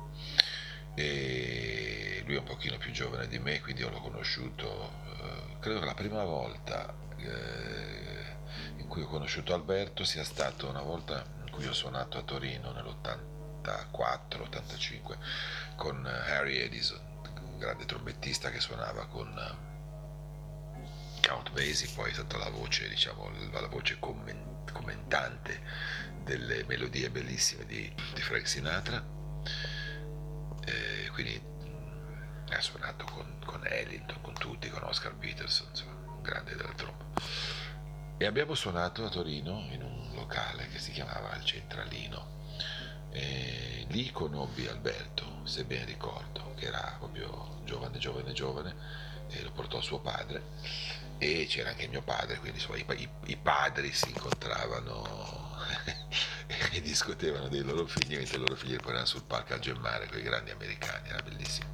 E 0.95 2.23
lui 2.25 2.35
è 2.35 2.39
un 2.39 2.45
pochino 2.45 2.77
più 2.77 2.91
giovane 2.91 3.27
di 3.27 3.39
me, 3.39 3.59
quindi 3.61 3.81
io 3.81 3.89
l'ho 3.89 3.99
conosciuto, 3.99 4.91
uh, 5.21 5.59
credo 5.59 5.79
che 5.79 5.85
la 5.85 5.93
prima 5.93 6.23
volta... 6.23 6.93
Uh, 7.17 8.25
in 8.77 8.87
cui 8.87 9.01
ho 9.01 9.07
conosciuto 9.07 9.53
Alberto 9.53 10.05
sia 10.05 10.23
stato 10.23 10.69
una 10.69 10.81
volta 10.81 11.25
in 11.43 11.51
cui 11.51 11.67
ho 11.67 11.73
suonato 11.73 12.17
a 12.17 12.23
Torino 12.23 12.71
nell'84-85 12.71 15.17
con 15.75 16.05
Harry 16.05 16.55
Edison, 16.57 17.01
un 17.41 17.57
grande 17.57 17.83
trombettista 17.85 18.49
che 18.49 18.61
suonava 18.61 19.07
con 19.07 19.66
Count 21.21 21.51
Basie, 21.51 21.89
poi 21.93 22.09
è 22.09 22.13
stata 22.13 22.37
la 22.37 22.49
voce, 22.49 22.87
diciamo, 22.89 23.29
la 23.51 23.67
voce 23.67 23.97
commentante 23.99 25.61
delle 26.23 26.63
melodie 26.65 27.09
bellissime 27.09 27.65
di, 27.65 27.93
di 28.13 28.21
Frank 28.21 28.47
Sinatra. 28.47 29.03
E 30.65 31.09
quindi 31.11 31.41
ha 32.49 32.61
suonato 32.61 33.05
con, 33.05 33.39
con 33.45 33.65
Ellington, 33.65 34.21
con 34.21 34.33
tutti, 34.33 34.69
con 34.69 34.83
Oscar 34.83 35.15
Peterson, 35.15 35.67
insomma, 35.69 36.11
un 36.11 36.21
grande 36.21 36.55
della 36.55 36.73
tromba. 36.73 37.05
E 38.17 38.25
abbiamo 38.25 38.55
suonato 38.55 39.05
a 39.05 39.09
Torino 39.09 39.67
in 39.71 39.83
un 39.83 40.11
locale 40.15 40.67
che 40.69 40.79
si 40.79 40.91
chiamava 40.91 41.35
Il 41.35 41.45
Centralino. 41.45 42.35
E 43.11 43.85
lì 43.89 44.11
conobbi 44.11 44.67
Alberto, 44.67 45.45
se 45.45 45.63
ben 45.63 45.85
ricordo, 45.85 46.53
che 46.55 46.65
era 46.65 46.95
proprio 46.99 47.61
giovane, 47.63 47.97
giovane, 47.97 48.33
giovane, 48.33 48.75
e 49.29 49.41
lo 49.43 49.51
portò 49.51 49.81
suo 49.81 49.99
padre. 49.99 50.43
E 51.19 51.47
c'era 51.49 51.69
anche 51.69 51.87
mio 51.87 52.01
padre, 52.01 52.37
quindi 52.37 52.59
insomma, 52.59 52.93
i, 52.93 53.09
i, 53.25 53.37
padri 53.37 53.91
si 53.91 54.09
incontravano 54.09 55.55
e 56.71 56.81
discutevano 56.81 57.47
dei 57.47 57.63
loro 57.63 57.87
figli, 57.87 58.15
mentre 58.15 58.37
i 58.37 58.39
loro 58.39 58.55
figli 58.55 58.75
poi 58.75 58.91
erano 58.91 59.05
sul 59.05 59.23
palco 59.23 59.53
a 59.53 59.59
gemmare 59.59 60.07
con 60.07 60.19
i 60.19 60.23
grandi 60.23 60.51
americani, 60.51 61.09
era 61.09 61.21
bellissimo. 61.21 61.69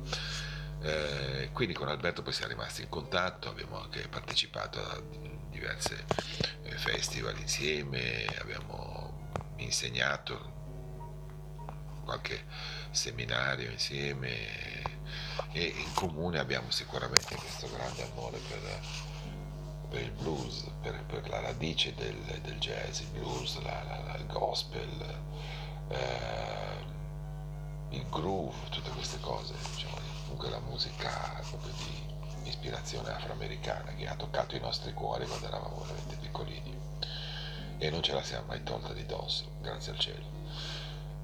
Eh, 0.81 1.49
quindi 1.53 1.73
con 1.73 1.87
Alberto 1.87 2.21
poi 2.21 2.33
siamo 2.33 2.51
rimasti 2.53 2.81
in 2.81 2.89
contatto, 2.89 3.49
abbiamo 3.49 3.81
anche 3.81 4.07
partecipato 4.07 4.79
a 4.81 5.01
diverse 5.49 6.05
eh, 6.63 6.77
festival 6.77 7.37
insieme, 7.39 8.25
abbiamo 8.39 9.29
insegnato 9.57 10.61
qualche 12.03 12.45
seminario 12.91 13.69
insieme 13.71 14.81
e 15.51 15.63
in 15.63 15.93
comune 15.93 16.39
abbiamo 16.39 16.69
sicuramente 16.71 17.35
questo 17.35 17.69
grande 17.71 18.03
amore 18.03 18.39
per, 18.39 18.79
per 19.93 20.01
il 20.01 20.11
blues, 20.11 20.65
per, 20.81 21.03
per, 21.05 21.29
la 21.29 21.39
radice 21.39 21.93
del, 21.93 22.17
del, 22.41 22.57
jazz, 22.57 23.01
il 23.01 23.09
blues, 23.09 23.61
la, 23.61 23.83
la, 23.83 24.15
il 24.17 24.25
gospel, 24.25 24.89
eh, 25.89 26.85
il 27.89 28.03
groove, 28.09 28.55
tutte 28.71 28.89
queste 28.89 29.19
cose, 29.19 29.53
diciamo, 29.71 29.97
comunque 30.23 30.49
la 30.49 30.59
musica 30.61 31.39
proprio 31.47 31.71
di 31.77 32.49
ispirazione 32.49 33.11
afroamericana 33.11 33.93
che 33.93 34.07
ha 34.07 34.15
toccato 34.15 34.55
i 34.55 34.59
nostri 34.59 34.93
cuori 34.93 35.27
quando 35.27 35.45
eravamo 35.45 35.81
veramente 35.81 36.15
piccolini 36.15 36.75
e 37.77 37.89
non 37.91 38.01
ce 38.01 38.13
la 38.13 38.23
siamo 38.23 38.47
mai 38.47 38.63
tolta 38.63 38.93
di 38.93 39.05
dosso, 39.05 39.45
grazie 39.61 39.91
al 39.91 39.99
cielo. 39.99 40.25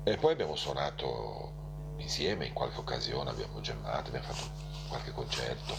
E 0.03 0.15
poi 0.17 0.33
abbiamo 0.33 0.55
suonato 0.55 1.93
insieme 1.97 2.45
in 2.45 2.53
qualche 2.53 2.77
occasione, 2.77 3.31
abbiamo 3.31 3.61
gemmato, 3.61 4.09
abbiamo 4.09 4.27
fatto 4.27 4.51
qualche 4.89 5.11
concerto 5.11 5.75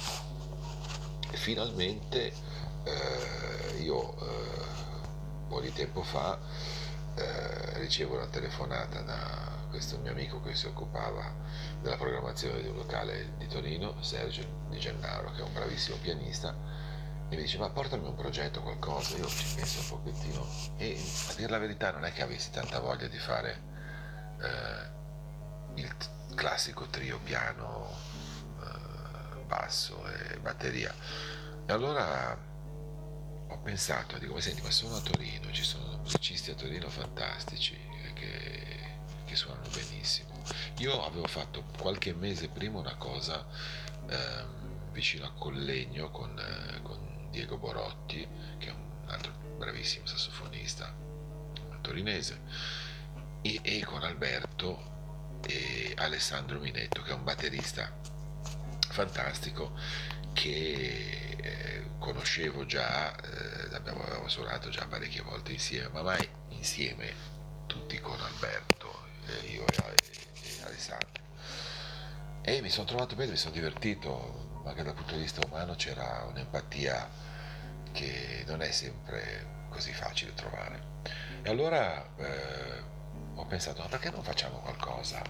e 1.30 1.36
finalmente 1.36 2.32
eh, 2.84 3.82
io 3.82 4.16
eh, 4.18 4.64
un 5.42 5.48
po' 5.48 5.60
di 5.60 5.72
tempo 5.72 6.02
fa 6.02 6.38
eh, 7.14 7.78
ricevo 7.78 8.16
una 8.16 8.26
telefonata 8.26 9.00
da 9.00 9.58
questo 9.68 9.98
mio 9.98 10.10
amico 10.10 10.40
che 10.42 10.54
si 10.54 10.66
occupava 10.66 11.32
della 11.80 11.96
programmazione 11.96 12.62
di 12.62 12.68
un 12.68 12.76
locale 12.76 13.32
di 13.38 13.46
Torino, 13.46 14.02
Sergio 14.02 14.44
Di 14.68 14.78
Gennaro, 14.78 15.32
che 15.32 15.40
è 15.40 15.44
un 15.44 15.52
bravissimo 15.52 15.96
pianista, 15.98 16.54
e 17.28 17.36
mi 17.36 17.42
dice 17.42 17.58
ma 17.58 17.70
portami 17.70 18.06
un 18.06 18.16
progetto, 18.16 18.60
qualcosa, 18.60 19.16
io 19.16 19.26
ci 19.28 19.54
penso 19.54 19.80
un 19.80 20.02
pochettino 20.02 20.46
e 20.76 21.00
a 21.28 21.34
dire 21.34 21.48
la 21.48 21.58
verità 21.58 21.92
non 21.92 22.04
è 22.04 22.12
che 22.12 22.22
avessi 22.22 22.50
tanta 22.50 22.80
voglia 22.80 23.06
di 23.06 23.18
fare 23.18 23.62
eh, 24.40 25.80
il 25.80 25.96
classico 26.34 26.86
trio 26.86 27.18
piano, 27.22 27.88
eh, 28.60 29.44
basso 29.46 30.04
e 30.08 30.38
batteria. 30.38 30.92
E 31.66 31.72
allora 31.72 32.36
ho 33.50 33.58
pensato, 33.58 34.18
dico 34.18 34.34
ma 34.34 34.40
senti 34.40 34.62
ma 34.62 34.70
sono 34.70 34.96
a 34.96 35.00
Torino, 35.00 35.50
ci 35.52 35.64
sono 35.64 35.98
musicisti 35.98 36.50
a 36.50 36.54
Torino 36.54 36.88
fantastici 36.88 37.76
che 38.14 38.70
che 39.30 39.36
suonano 39.36 39.68
benissimo. 39.72 40.42
Io 40.78 41.04
avevo 41.04 41.28
fatto 41.28 41.62
qualche 41.78 42.12
mese 42.12 42.48
prima 42.48 42.80
una 42.80 42.96
cosa 42.96 43.46
eh, 44.08 44.44
vicino 44.90 45.24
a 45.24 45.32
Collegno 45.32 46.10
con, 46.10 46.36
eh, 46.36 46.82
con, 46.82 47.28
Diego 47.30 47.58
Borotti, 47.58 48.26
che 48.58 48.66
è 48.66 48.72
un 48.72 49.04
altro 49.06 49.32
bravissimo 49.56 50.04
sassofonista 50.04 50.92
torinese, 51.80 52.40
e, 53.40 53.60
e 53.62 53.84
con 53.84 54.02
Alberto 54.02 55.38
e 55.46 55.94
Alessandro 55.96 56.58
Minetto, 56.58 57.02
che 57.02 57.10
è 57.10 57.14
un 57.14 57.22
batterista 57.22 57.96
fantastico 58.88 59.78
che 60.32 61.36
eh, 61.40 61.79
conoscevo 62.00 62.66
già, 62.66 63.14
eh, 63.14 63.74
abbiamo, 63.76 64.02
abbiamo 64.02 64.28
suonato 64.28 64.70
già 64.70 64.86
parecchie 64.86 65.20
volte 65.20 65.52
insieme, 65.52 65.88
ma 65.88 66.02
mai 66.02 66.28
insieme 66.48 67.14
tutti 67.66 68.00
con 68.00 68.18
Alberto 68.20 69.06
io 69.48 69.64
e, 69.66 69.94
e 70.42 70.62
Alessandro. 70.64 71.22
E 72.42 72.60
mi 72.62 72.70
sono 72.70 72.86
trovato 72.86 73.14
bene, 73.14 73.32
mi 73.32 73.36
sono 73.36 73.54
divertito, 73.54 74.62
anche 74.64 74.82
dal 74.82 74.94
punto 74.94 75.14
di 75.14 75.20
vista 75.20 75.44
umano 75.46 75.74
c'era 75.74 76.24
un'empatia 76.28 77.08
che 77.92 78.44
non 78.46 78.62
è 78.62 78.70
sempre 78.72 79.66
così 79.68 79.92
facile 79.92 80.34
trovare. 80.34 80.82
E 81.42 81.48
allora 81.50 82.04
eh, 82.16 82.82
ho 83.34 83.44
pensato, 83.46 83.82
ma 83.82 83.88
perché 83.88 84.10
non 84.10 84.22
facciamo 84.22 84.58
qualcosa 84.58 85.22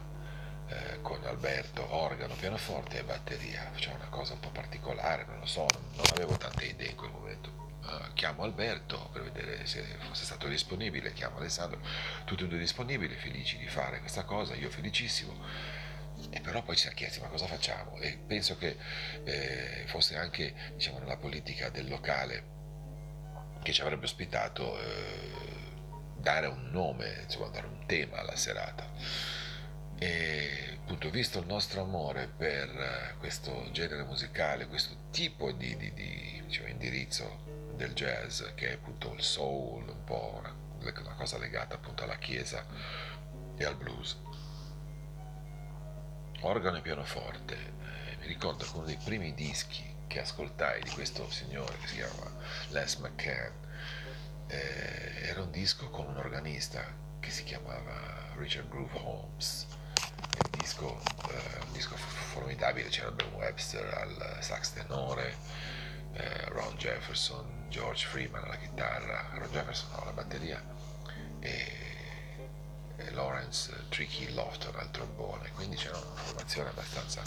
eh, 0.70 1.00
con 1.02 1.22
Alberto, 1.24 1.94
organo, 1.94 2.34
pianoforte 2.34 2.98
e 2.98 3.02
batteria? 3.02 3.68
Facciamo 3.72 3.96
una 3.96 4.08
cosa 4.08 4.34
un 4.34 4.40
po' 4.40 4.50
particolare, 4.50 5.24
non 5.26 5.40
lo 5.40 5.46
so, 5.46 5.66
non, 5.96 6.04
avevo 6.12 6.36
tante 6.36 6.64
idee 6.64 6.90
in 6.90 6.96
quel 6.96 7.10
momento. 7.10 7.58
Uh, 7.82 8.12
chiamo 8.12 8.42
Alberto 8.42 9.08
per 9.12 9.22
vedere 9.22 9.66
se 9.66 9.82
fosse 10.00 10.24
stato 10.24 10.46
disponibile, 10.46 11.12
chiamo 11.12 11.38
Alessandro, 11.38 11.80
tutti 12.24 12.44
e 12.44 12.46
due 12.46 12.58
disponibili, 12.58 13.14
felici 13.16 13.58
di 13.58 13.66
fare 13.66 14.00
questa 14.00 14.24
cosa, 14.24 14.54
io 14.54 14.70
felicissimo. 14.70 15.34
E 16.30 16.40
però 16.40 16.62
poi 16.62 16.74
ci 16.76 16.82
siamo 16.82 16.96
chiesti 16.96 17.20
ma 17.20 17.28
cosa 17.28 17.46
facciamo? 17.46 17.96
E 17.98 18.18
penso 18.26 18.56
che 18.56 18.76
eh, 19.24 19.84
fosse 19.86 20.16
anche 20.16 20.54
diciamo, 20.74 20.98
nella 20.98 21.16
politica 21.16 21.70
del 21.70 21.88
locale 21.88 22.58
che 23.62 23.72
ci 23.72 23.80
avrebbe 23.80 24.04
ospitato 24.04 24.78
eh, 24.78 25.50
dare 26.16 26.46
un 26.46 26.70
nome, 26.70 27.22
insomma, 27.24 27.48
dare 27.48 27.66
un 27.66 27.86
tema 27.86 28.18
alla 28.18 28.36
serata. 28.36 28.86
E 30.02 30.78
appunto, 30.78 31.10
visto 31.10 31.40
il 31.40 31.46
nostro 31.46 31.82
amore 31.82 32.26
per 32.26 33.16
questo 33.18 33.68
genere 33.70 34.02
musicale, 34.04 34.66
questo 34.66 34.96
tipo 35.10 35.52
di, 35.52 35.76
di, 35.76 35.92
di 35.92 36.42
diciamo, 36.46 36.68
indirizzo 36.68 37.72
del 37.76 37.92
jazz, 37.92 38.42
che 38.54 38.70
è 38.70 38.72
appunto 38.72 39.12
il 39.12 39.22
soul, 39.22 39.86
un 39.86 40.04
po' 40.04 40.36
una, 40.38 40.54
una 40.78 41.14
cosa 41.14 41.36
legata 41.36 41.74
appunto 41.74 42.04
alla 42.04 42.16
chiesa 42.16 42.64
e 43.56 43.62
al 43.62 43.76
blues. 43.76 44.16
Organo 46.40 46.78
e 46.78 46.80
pianoforte. 46.80 47.54
Eh, 47.54 48.16
mi 48.20 48.26
ricordo 48.26 48.64
che 48.64 48.76
uno 48.76 48.86
dei 48.86 48.98
primi 49.04 49.34
dischi 49.34 49.84
che 50.06 50.20
ascoltai 50.20 50.82
di 50.82 50.90
questo 50.90 51.30
signore 51.30 51.76
che 51.76 51.86
si 51.86 51.96
chiama 51.96 52.32
Les 52.70 52.96
McCann 52.96 53.52
eh, 54.46 55.28
era 55.28 55.42
un 55.42 55.50
disco 55.50 55.90
con 55.90 56.06
un 56.06 56.16
organista 56.16 56.84
che 57.20 57.30
si 57.30 57.44
chiamava 57.44 58.32
Richard 58.36 58.70
Groove 58.70 58.98
Holmes. 58.98 59.66
Disco, 60.60 61.00
eh, 61.30 61.64
un 61.64 61.72
disco 61.72 61.96
formidabile, 61.96 62.88
c'era 62.88 63.10
Ben 63.10 63.32
Webster 63.32 63.82
al 63.94 64.38
sax 64.40 64.72
tenore, 64.74 65.34
eh, 66.12 66.48
Ron 66.48 66.76
Jefferson, 66.76 67.66
George 67.68 68.06
Freeman 68.06 68.44
alla 68.44 68.56
chitarra, 68.56 69.30
Ron 69.34 69.50
Jefferson 69.50 69.88
alla 70.00 70.12
batteria 70.12 70.62
e, 71.40 71.76
e 72.96 73.10
Lawrence 73.12 73.72
Tricky 73.88 74.32
Lofton 74.32 74.76
al 74.76 74.90
trombone, 74.90 75.50
quindi 75.52 75.76
c'era 75.76 75.96
una 75.96 76.20
formazione 76.20 76.68
abbastanza... 76.68 77.22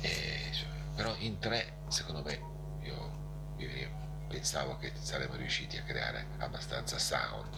E, 0.00 0.50
cioè, 0.52 0.68
però 0.94 1.14
in 1.18 1.38
tre, 1.38 1.78
secondo 1.88 2.22
me, 2.22 2.40
io, 2.82 3.56
io, 3.56 3.88
pensavo 4.28 4.76
che 4.76 4.92
saremmo 5.00 5.36
riusciti 5.36 5.76
a 5.76 5.82
creare 5.82 6.26
abbastanza 6.38 6.98
sound. 6.98 7.56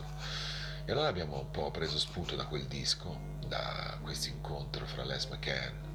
E 0.84 0.92
allora 0.92 1.08
abbiamo 1.08 1.38
un 1.38 1.50
po' 1.50 1.70
preso 1.70 1.98
spunto 1.98 2.36
da 2.36 2.46
quel 2.46 2.66
disco, 2.66 3.29
da 3.50 3.98
questo 4.00 4.28
incontro 4.28 4.86
fra 4.86 5.04
Les 5.04 5.26
McCann 5.26 5.88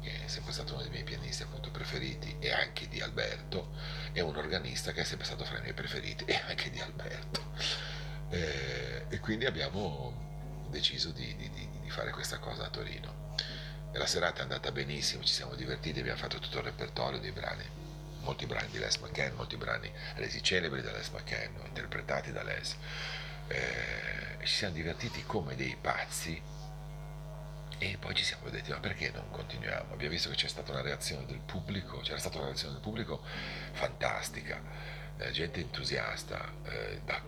che 0.00 0.24
è 0.24 0.28
sempre 0.28 0.52
stato 0.52 0.72
uno 0.72 0.82
dei 0.82 0.90
miei 0.90 1.04
pianisti 1.04 1.42
appunto 1.42 1.70
preferiti, 1.70 2.36
e 2.38 2.52
anche 2.52 2.88
di 2.88 3.02
Alberto, 3.02 3.72
e 4.12 4.22
un 4.22 4.34
organista 4.34 4.92
che 4.92 5.02
è 5.02 5.04
sempre 5.04 5.26
stato 5.26 5.44
fra 5.44 5.58
i 5.58 5.60
miei 5.60 5.74
preferiti, 5.74 6.24
e 6.24 6.40
anche 6.48 6.70
di 6.70 6.80
Alberto. 6.80 7.42
Eh, 8.30 9.04
e 9.10 9.18
quindi 9.18 9.44
abbiamo 9.44 10.66
deciso 10.70 11.10
di, 11.10 11.36
di, 11.36 11.50
di, 11.50 11.90
fare 11.90 12.12
questa 12.12 12.38
cosa 12.38 12.64
a 12.64 12.70
Torino. 12.70 13.34
La 13.92 14.06
serata 14.06 14.38
è 14.38 14.42
andata 14.42 14.72
benissimo, 14.72 15.22
ci 15.22 15.34
siamo 15.34 15.54
divertiti, 15.54 16.00
abbiamo 16.00 16.18
fatto 16.18 16.38
tutto 16.38 16.58
il 16.58 16.64
repertorio 16.64 17.18
dei 17.18 17.32
brani, 17.32 17.64
molti 18.20 18.46
brani 18.46 18.68
di 18.70 18.78
Les 18.78 18.96
McCann, 18.98 19.34
molti 19.34 19.56
brani 19.56 19.92
resi 20.14 20.42
celebri 20.42 20.80
da 20.80 20.92
Les 20.92 21.08
McCann, 21.08 21.66
interpretati 21.66 22.32
da 22.32 22.42
Les. 22.42 22.76
Eh, 23.48 24.38
ci 24.44 24.54
siamo 24.54 24.74
divertiti 24.74 25.24
come 25.24 25.56
dei 25.56 25.76
pazzi 25.78 26.40
e 27.82 27.96
poi 27.98 28.14
ci 28.14 28.24
siamo 28.24 28.50
detti, 28.50 28.70
ma 28.72 28.78
perché 28.78 29.10
non 29.10 29.30
continuiamo? 29.30 29.94
Abbiamo 29.94 30.12
visto 30.12 30.28
che 30.28 30.36
c'è 30.36 30.48
stata 30.48 30.70
una 30.70 30.82
reazione 30.82 31.24
del 31.24 31.40
pubblico, 31.40 32.00
c'era 32.00 32.18
stata 32.18 32.36
una 32.36 32.48
reazione 32.48 32.74
del 32.74 32.82
pubblico 32.82 33.22
fantastica, 33.72 34.60
eh, 35.16 35.30
gente 35.30 35.60
entusiasta, 35.60 36.52
eh, 36.64 37.00
da, 37.06 37.22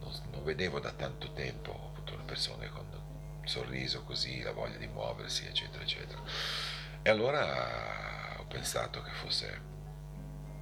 non, 0.00 0.12
non, 0.32 0.42
vedevo 0.42 0.80
da 0.80 0.90
tanto 0.90 1.32
tempo 1.32 1.92
appunto, 1.92 2.20
persone 2.24 2.68
con 2.70 2.84
un 2.90 3.46
sorriso 3.46 4.02
così, 4.02 4.42
la 4.42 4.50
voglia 4.50 4.78
di 4.78 4.88
muoversi, 4.88 5.46
eccetera, 5.46 5.84
eccetera. 5.84 6.20
E 7.00 7.08
allora 7.08 8.34
ho 8.40 8.46
pensato 8.46 9.00
che 9.00 9.12
fosse 9.12 9.60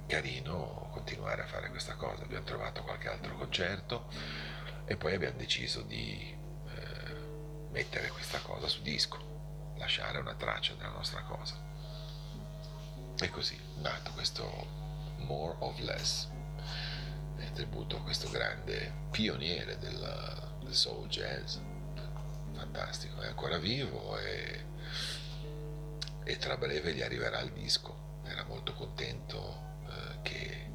carino 0.05 0.89
continuare 0.91 1.41
a 1.41 1.47
fare 1.47 1.69
questa 1.69 1.95
cosa. 1.95 2.21
Abbiamo 2.21 2.45
trovato 2.45 2.83
qualche 2.83 3.09
altro 3.09 3.33
concerto 3.35 4.05
e 4.85 4.95
poi 4.95 5.15
abbiamo 5.15 5.37
deciso 5.37 5.81
di 5.81 6.41
mettere 7.73 8.09
questa 8.09 8.39
cosa 8.39 8.67
su 8.67 8.83
disco, 8.83 9.73
lasciare 9.77 10.19
una 10.19 10.35
traccia 10.35 10.75
della 10.75 10.91
nostra 10.91 11.23
cosa. 11.23 11.55
E 13.19 13.29
così 13.29 13.55
è 13.55 13.81
nato 13.81 14.11
questo 14.11 14.45
More 15.17 15.55
of 15.59 15.79
Less, 15.79 16.29
in 17.39 17.51
tributo 17.53 17.97
a 17.97 18.01
questo 18.01 18.29
grande 18.29 19.07
pioniere 19.09 19.79
del, 19.79 20.51
del 20.63 20.75
soul 20.75 21.07
jazz, 21.07 21.57
fantastico, 22.55 23.19
è 23.21 23.27
ancora 23.27 23.57
vivo 23.57 24.17
e, 24.19 24.65
e, 26.23 26.37
tra 26.37 26.57
breve 26.57 26.93
gli 26.93 27.01
arriverà 27.01 27.39
il 27.39 27.53
disco. 27.53 28.21
Era 28.23 28.43
molto 28.43 28.73
contento 28.73 29.79
eh, 29.87 30.21
che, 30.21 30.71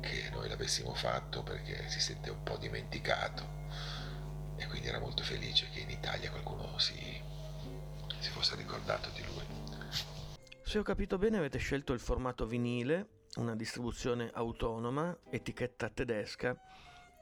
che 0.00 0.28
noi 0.30 0.48
l'avessimo 0.48 0.92
fatto 0.92 1.44
perché 1.44 1.88
si 1.88 2.00
sente 2.00 2.30
un 2.30 2.42
po' 2.42 2.56
dimenticato 2.56 3.61
quindi 4.72 4.88
era 4.88 5.00
molto 5.00 5.22
felice 5.22 5.68
che 5.68 5.80
in 5.80 5.90
Italia 5.90 6.30
qualcuno 6.30 6.78
si, 6.78 6.94
si 8.20 8.30
fosse 8.30 8.56
ricordato 8.56 9.10
di 9.10 9.22
lui. 9.26 9.44
Se 10.62 10.78
ho 10.78 10.82
capito 10.82 11.18
bene 11.18 11.36
avete 11.36 11.58
scelto 11.58 11.92
il 11.92 12.00
formato 12.00 12.46
vinile, 12.46 13.24
una 13.36 13.54
distribuzione 13.54 14.30
autonoma, 14.32 15.14
etichetta 15.28 15.90
tedesca, 15.90 16.56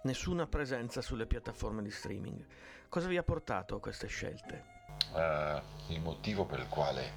nessuna 0.04 0.46
presenza 0.46 1.02
sulle 1.02 1.26
piattaforme 1.26 1.82
di 1.82 1.90
streaming. 1.90 2.46
Cosa 2.88 3.08
vi 3.08 3.16
ha 3.16 3.24
portato 3.24 3.74
a 3.74 3.80
queste 3.80 4.06
scelte? 4.06 4.64
Uh, 5.12 5.92
il 5.92 6.00
motivo 6.00 6.44
per 6.44 6.60
il 6.60 6.68
quale 6.68 7.10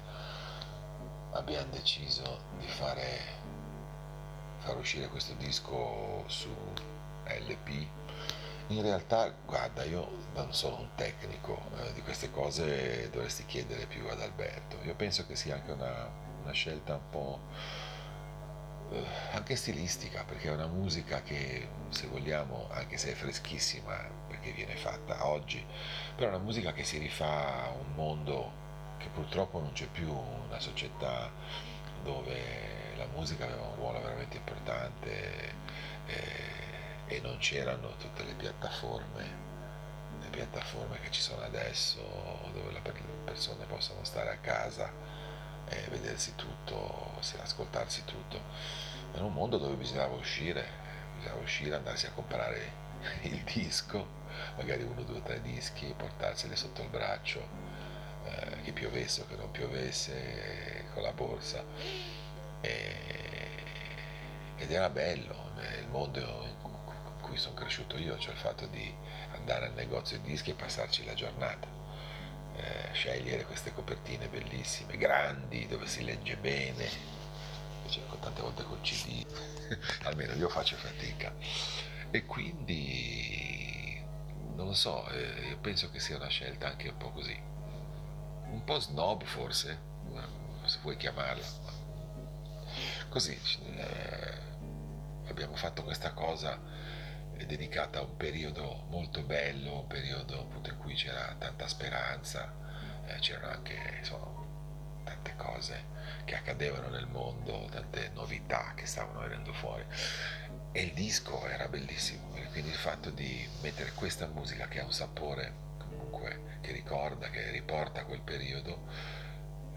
abbiamo 1.30 1.70
deciso 1.70 2.42
di 2.58 2.66
fare, 2.66 3.06
far 4.58 4.76
uscire 4.78 5.06
questo 5.06 5.34
disco 5.34 6.24
su 6.26 6.50
LP 7.24 8.03
in 8.68 8.82
realtà, 8.82 9.32
guarda, 9.44 9.84
io 9.84 10.10
non 10.34 10.52
sono 10.54 10.78
un 10.80 10.88
tecnico 10.94 11.60
eh, 11.78 11.92
di 11.92 12.00
queste 12.02 12.30
cose, 12.30 13.10
dovresti 13.10 13.44
chiedere 13.44 13.86
più 13.86 14.06
ad 14.08 14.20
Alberto. 14.20 14.78
Io 14.84 14.94
penso 14.94 15.26
che 15.26 15.36
sia 15.36 15.54
anche 15.54 15.72
una, 15.72 16.10
una 16.42 16.52
scelta 16.52 16.94
un 16.94 17.10
po' 17.10 17.40
eh, 18.92 19.04
anche 19.32 19.56
stilistica, 19.56 20.24
perché 20.24 20.48
è 20.48 20.52
una 20.52 20.66
musica 20.66 21.22
che, 21.22 21.68
se 21.90 22.06
vogliamo, 22.06 22.68
anche 22.70 22.96
se 22.96 23.12
è 23.12 23.14
freschissima, 23.14 23.96
perché 24.28 24.52
viene 24.52 24.76
fatta 24.76 25.26
oggi, 25.26 25.64
però 26.14 26.30
è 26.30 26.34
una 26.34 26.42
musica 26.42 26.72
che 26.72 26.84
si 26.84 26.98
rifà 26.98 27.64
a 27.64 27.70
un 27.70 27.94
mondo 27.94 28.62
che 28.98 29.08
purtroppo 29.12 29.60
non 29.60 29.72
c'è 29.72 29.86
più, 29.86 30.10
una 30.10 30.58
società 30.60 31.30
dove 32.02 32.96
la 32.96 33.06
musica 33.14 33.44
aveva 33.44 33.62
un 33.62 33.74
ruolo 33.76 34.00
veramente 34.00 34.36
importante. 34.36 35.52
Eh, 36.06 36.63
e 37.06 37.20
non 37.20 37.38
c'erano 37.38 37.96
tutte 37.96 38.24
le 38.24 38.34
piattaforme, 38.34 39.42
le 40.20 40.28
piattaforme 40.28 40.98
che 41.00 41.10
ci 41.10 41.20
sono 41.20 41.42
adesso 41.42 42.00
dove 42.52 42.72
le 42.72 42.80
persone 43.24 43.64
possono 43.66 44.04
stare 44.04 44.30
a 44.30 44.38
casa 44.38 44.90
e 45.68 45.88
vedersi 45.88 46.34
tutto, 46.34 47.12
ascoltarsi 47.40 48.04
tutto. 48.04 48.40
Era 49.12 49.24
un 49.24 49.32
mondo 49.32 49.58
dove 49.58 49.74
bisognava 49.74 50.14
uscire, 50.14 50.66
bisognava 51.16 51.40
uscire, 51.40 51.76
andarsi 51.76 52.06
a 52.06 52.12
comprare 52.12 52.72
il 53.22 53.42
disco, 53.44 54.06
magari 54.56 54.82
uno, 54.82 55.02
due, 55.02 55.22
tre 55.22 55.40
dischi, 55.40 55.94
portarseli 55.96 56.56
sotto 56.56 56.82
il 56.82 56.88
braccio, 56.88 57.46
eh, 58.24 58.62
che 58.62 58.72
piovesse 58.72 59.22
o 59.22 59.26
che 59.26 59.36
non 59.36 59.50
piovesse, 59.50 60.86
con 60.92 61.02
la 61.02 61.12
borsa. 61.12 61.62
E, 62.60 63.12
ed 64.56 64.70
era 64.70 64.88
bello, 64.88 65.52
il 65.78 65.88
mondo 65.88 66.46
cui 67.34 67.42
sono 67.42 67.54
cresciuto 67.54 67.98
io, 67.98 68.16
cioè 68.16 68.32
il 68.32 68.38
fatto 68.38 68.66
di 68.66 68.94
andare 69.32 69.66
al 69.66 69.74
negozio 69.74 70.18
di 70.20 70.30
dischi 70.30 70.50
e 70.50 70.54
passarci 70.54 71.04
la 71.04 71.14
giornata, 71.14 71.66
eh, 72.54 72.92
scegliere 72.92 73.44
queste 73.44 73.74
copertine 73.74 74.28
bellissime, 74.28 74.96
grandi, 74.96 75.66
dove 75.66 75.86
si 75.86 76.04
legge 76.04 76.36
bene, 76.36 76.88
cioè, 77.88 78.04
tante 78.20 78.40
volte 78.40 78.62
col 78.62 78.80
CD, 78.82 79.26
almeno 80.06 80.32
io 80.34 80.48
faccio 80.48 80.76
fatica. 80.76 81.34
E 82.12 82.24
quindi, 82.24 84.00
non 84.54 84.66
lo 84.66 84.74
so, 84.74 85.08
eh, 85.08 85.48
io 85.48 85.58
penso 85.58 85.90
che 85.90 85.98
sia 85.98 86.14
una 86.14 86.28
scelta 86.28 86.68
anche 86.68 86.88
un 86.88 86.96
po' 86.96 87.10
così, 87.10 87.36
un 88.46 88.62
po' 88.64 88.78
snob 88.78 89.24
forse, 89.24 89.76
se 90.66 90.78
vuoi 90.82 90.96
chiamarla. 90.96 91.72
Così 93.08 93.36
eh, 93.76 94.38
abbiamo 95.26 95.56
fatto 95.56 95.82
questa 95.82 96.12
cosa 96.12 96.83
è 97.36 97.44
dedicata 97.46 97.98
a 97.98 98.02
un 98.02 98.16
periodo 98.16 98.84
molto 98.88 99.22
bello, 99.22 99.80
un 99.80 99.86
periodo 99.86 100.40
appunto 100.40 100.70
in 100.70 100.78
cui 100.78 100.94
c'era 100.94 101.34
tanta 101.38 101.66
speranza, 101.66 102.52
eh, 103.06 103.18
c'erano 103.18 103.48
anche 103.52 103.96
insomma, 103.98 104.42
tante 105.04 105.34
cose 105.36 105.92
che 106.24 106.36
accadevano 106.36 106.88
nel 106.88 107.06
mondo, 107.06 107.68
tante 107.70 108.10
novità 108.14 108.72
che 108.74 108.86
stavano 108.86 109.20
venendo 109.20 109.52
fuori. 109.52 109.84
E 110.72 110.82
il 110.82 110.92
disco 110.92 111.46
era 111.46 111.68
bellissimo, 111.68 112.28
quindi 112.50 112.70
il 112.70 112.76
fatto 112.76 113.10
di 113.10 113.46
mettere 113.62 113.92
questa 113.94 114.26
musica 114.26 114.66
che 114.68 114.80
ha 114.80 114.84
un 114.84 114.92
sapore 114.92 115.52
comunque 115.78 116.58
che 116.60 116.72
ricorda, 116.72 117.30
che 117.30 117.50
riporta 117.50 118.04
quel 118.04 118.20
periodo, 118.20 118.86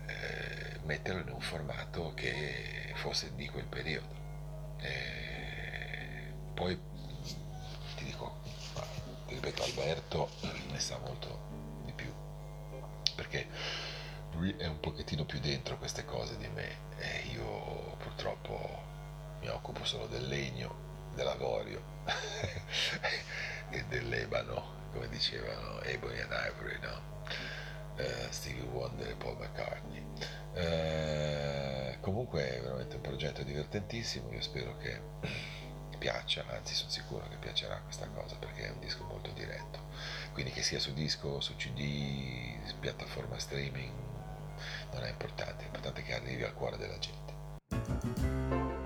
eh, 0.07 0.79
metterlo 0.83 1.21
in 1.21 1.29
un 1.29 1.41
formato 1.41 2.13
che 2.13 2.91
fosse 2.95 3.35
di 3.35 3.47
quel 3.47 3.65
periodo. 3.65 4.15
E 4.79 6.33
poi 6.53 6.79
ripeto 9.27 9.63
Alberto 9.63 10.29
ne 10.71 10.79
sa 10.79 10.97
molto 10.99 11.39
di 11.85 11.91
più 11.91 12.11
perché 13.15 13.47
lui 14.33 14.55
è 14.57 14.67
un 14.67 14.79
pochettino 14.79 15.25
più 15.25 15.39
dentro 15.39 15.77
queste 15.77 16.05
cose 16.05 16.37
di 16.37 16.47
me 16.47 16.85
e 16.97 17.27
io 17.31 17.95
purtroppo 17.97 18.85
mi 19.39 19.47
occupo 19.49 19.83
solo 19.85 20.07
del 20.07 20.27
legno 20.27 20.85
dell'avorio 21.15 21.81
e 23.69 23.83
dell'ebano 23.85 24.75
come 24.93 25.09
dicevano 25.09 25.81
Ebony 25.81 26.19
and 26.19 26.31
Ivory 26.31 26.79
no? 26.81 27.15
Uh, 27.97 28.29
Stevie 28.29 28.61
Wonder 28.61 29.09
e 29.09 29.15
Paul 29.15 29.37
McCartney. 29.37 30.05
Uh, 30.53 31.99
comunque 31.99 32.57
è 32.57 32.61
veramente 32.61 32.95
un 32.95 33.01
progetto 33.01 33.41
divertentissimo 33.41 34.31
io 34.31 34.41
spero 34.41 34.77
che 34.77 35.01
piaccia, 35.97 36.45
anzi 36.49 36.73
sono 36.73 36.89
sicuro 36.89 37.27
che 37.27 37.35
piacerà 37.37 37.79
questa 37.81 38.07
cosa 38.07 38.35
perché 38.35 38.67
è 38.67 38.69
un 38.69 38.79
disco 38.79 39.03
molto 39.03 39.31
diretto. 39.31 39.85
Quindi 40.33 40.51
che 40.51 40.63
sia 40.63 40.79
su 40.79 40.93
disco, 40.93 41.39
su 41.41 41.55
CD, 41.55 42.57
piattaforma 42.79 43.37
streaming, 43.39 43.91
non 44.93 45.03
è 45.03 45.09
importante, 45.09 45.63
è 45.63 45.65
importante 45.65 46.03
che 46.03 46.13
arrivi 46.13 46.43
al 46.43 46.53
cuore 46.53 46.77
della 46.77 46.97
gente. 46.99 48.76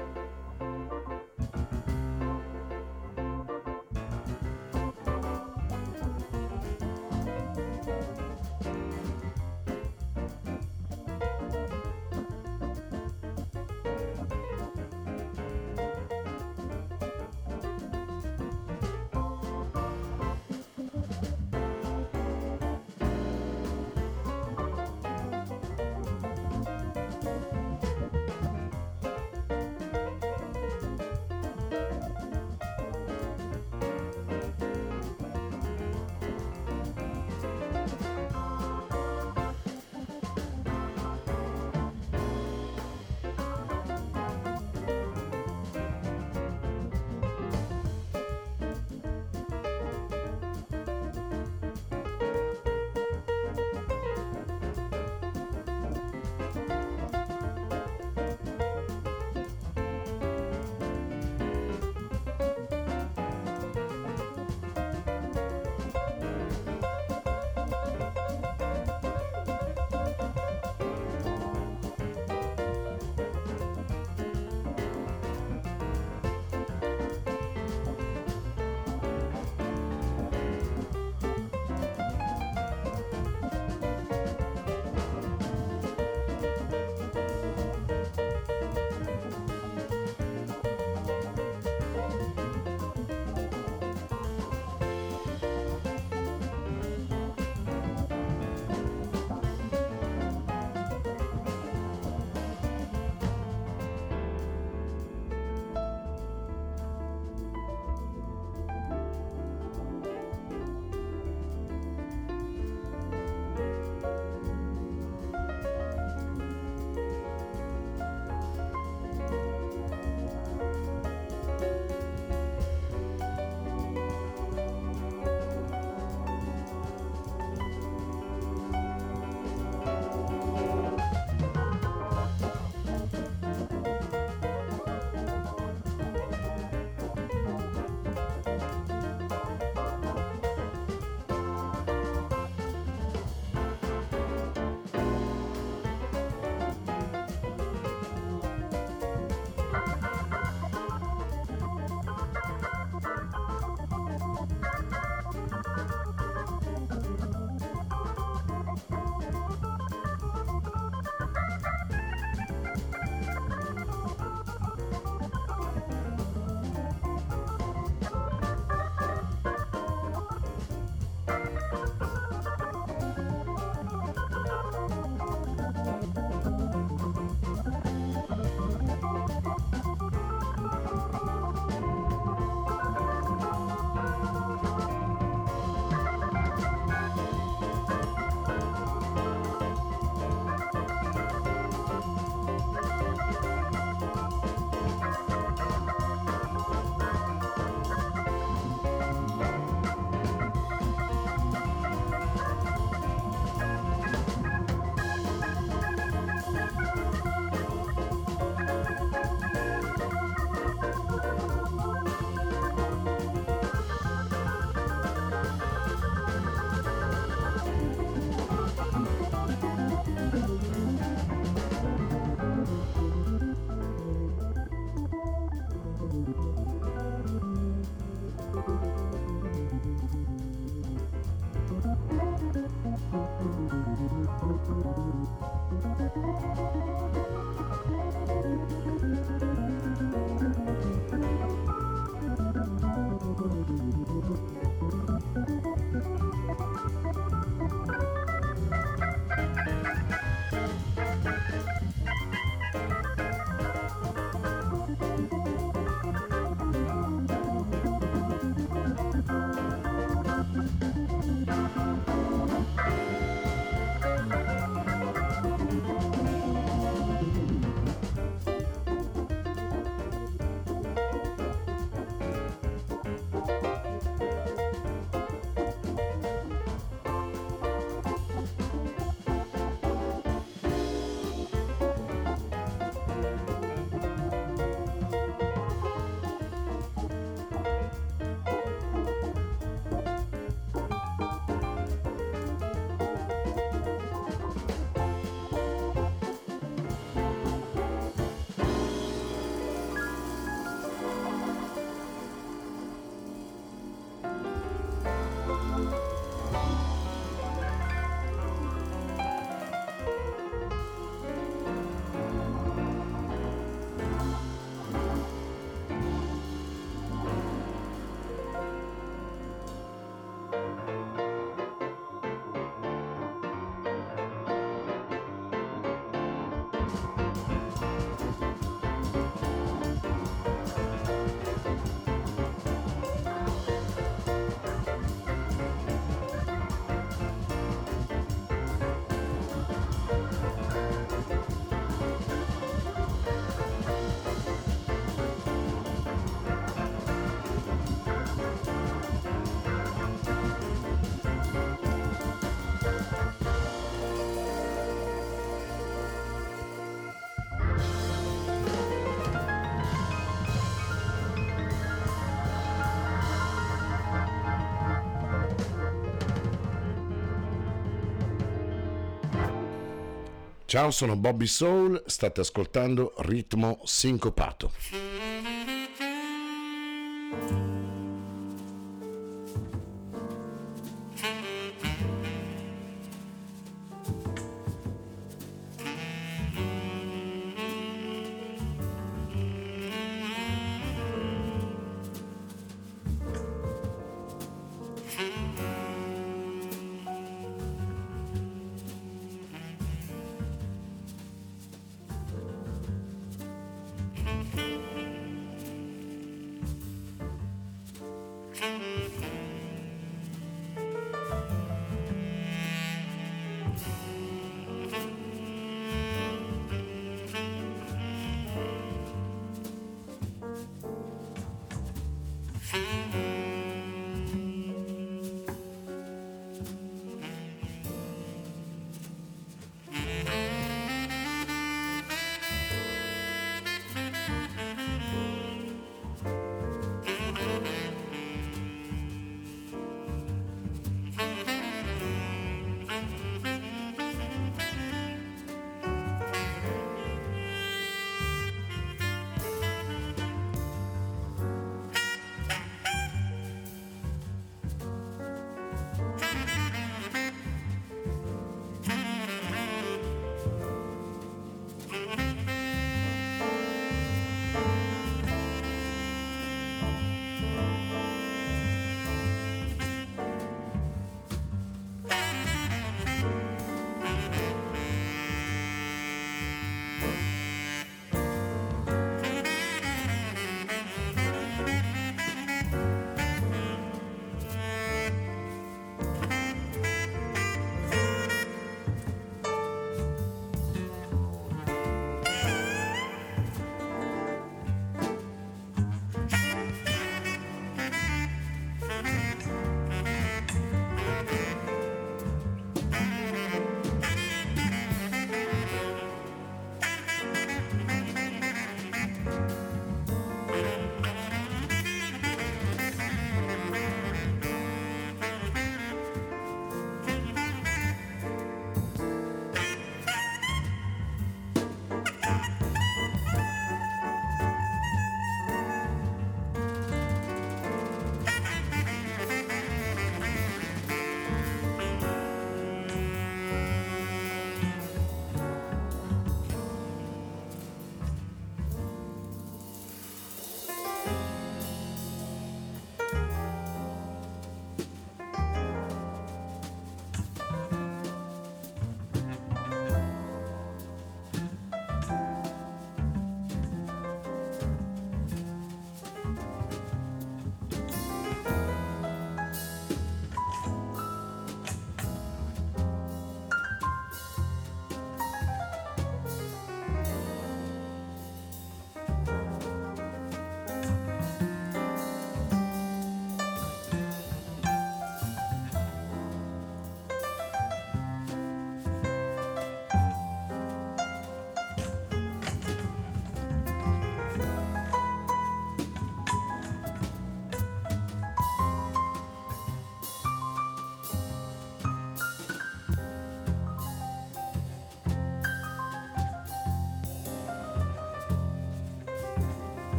Ciao, 370.72 370.90
sono 370.90 371.18
Bobby 371.18 371.48
Soul, 371.48 372.02
state 372.06 372.40
ascoltando 372.40 373.14
Ritmo 373.18 373.82
Sincopato. 373.84 374.72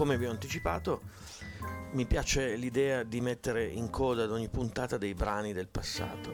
Come 0.00 0.16
vi 0.16 0.24
ho 0.24 0.30
anticipato, 0.30 1.02
mi 1.92 2.06
piace 2.06 2.56
l'idea 2.56 3.02
di 3.02 3.20
mettere 3.20 3.66
in 3.66 3.90
coda 3.90 4.22
ad 4.22 4.32
ogni 4.32 4.48
puntata 4.48 4.96
dei 4.96 5.12
brani 5.12 5.52
del 5.52 5.68
passato. 5.68 6.32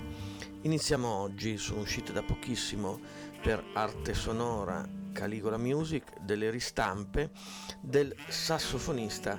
Iniziamo 0.60 1.08
oggi, 1.08 1.58
sono 1.58 1.80
uscite 1.80 2.12
da 2.12 2.22
pochissimo 2.22 3.00
per 3.42 3.64
arte 3.74 4.14
sonora 4.14 4.88
Caligola 5.12 5.56
Music 5.56 6.20
delle 6.20 6.48
ristampe 6.50 7.32
del 7.80 8.14
sassofonista 8.28 9.36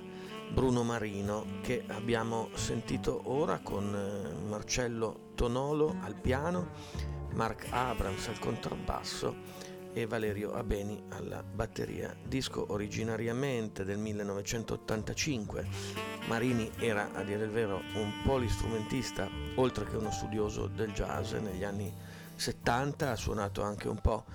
Bruno 0.51 0.83
Marino 0.83 1.45
che 1.61 1.85
abbiamo 1.87 2.49
sentito 2.53 3.31
ora 3.31 3.59
con 3.59 3.95
eh, 3.95 4.45
Marcello 4.45 5.31
Tonolo 5.35 5.99
al 6.01 6.15
piano, 6.15 6.71
Mark 7.31 7.67
Abrams 7.69 8.27
al 8.27 8.39
contrabbasso 8.39 9.66
e 10.01 10.05
Valerio 10.05 10.53
Abeni 10.53 11.01
alla 11.09 11.41
batteria. 11.41 12.15
Disco 12.23 12.67
originariamente 12.71 13.83
del 13.83 13.97
1985. 13.97 15.67
Marini 16.27 16.69
era, 16.77 17.11
a 17.13 17.23
dire 17.23 17.45
il 17.45 17.49
vero, 17.49 17.81
un 17.95 18.21
polistrumentista, 18.23 19.27
oltre 19.55 19.85
che 19.85 19.95
uno 19.95 20.11
studioso 20.11 20.67
del 20.67 20.91
jazz. 20.91 21.33
Negli 21.33 21.63
anni 21.63 21.91
70 22.35 23.09
ha 23.09 23.15
suonato 23.15 23.63
anche 23.63 23.87
un 23.87 23.99
po' 23.99 24.25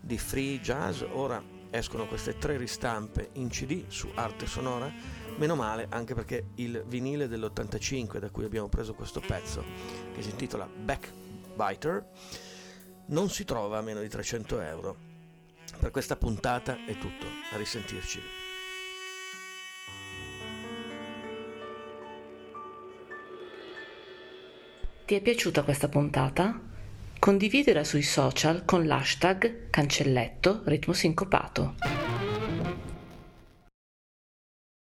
di 0.00 0.18
free 0.18 0.58
jazz. 0.58 1.02
Ora 1.12 1.40
escono 1.70 2.08
queste 2.08 2.36
tre 2.36 2.56
ristampe 2.56 3.30
in 3.34 3.48
CD 3.48 3.84
su 3.86 4.10
arte 4.14 4.46
sonora. 4.46 4.90
Meno 5.36 5.54
male, 5.54 5.86
anche 5.90 6.14
perché 6.14 6.48
il 6.56 6.82
vinile 6.88 7.28
dell'85 7.28 8.18
da 8.18 8.30
cui 8.30 8.44
abbiamo 8.44 8.68
preso 8.68 8.92
questo 8.94 9.20
pezzo, 9.20 9.62
che 10.14 10.20
si 10.20 10.30
intitola 10.30 10.66
Backbiter, 10.66 12.10
non 13.06 13.30
si 13.30 13.44
trova 13.44 13.78
a 13.78 13.82
meno 13.82 14.00
di 14.00 14.08
300 14.08 14.60
euro 14.60 15.10
Per 15.82 15.90
questa 15.90 16.14
puntata 16.14 16.78
è 16.86 16.96
tutto, 16.96 17.26
a 17.50 17.56
risentirci. 17.56 18.20
Ti 25.04 25.14
è 25.16 25.20
piaciuta 25.20 25.64
questa 25.64 25.88
puntata? 25.88 26.56
Condividila 27.18 27.82
sui 27.82 28.02
social 28.02 28.64
con 28.64 28.86
l'hashtag 28.86 29.70
cancelletto 29.70 30.62
ritmo 30.66 30.92
sincopato. 30.92 32.01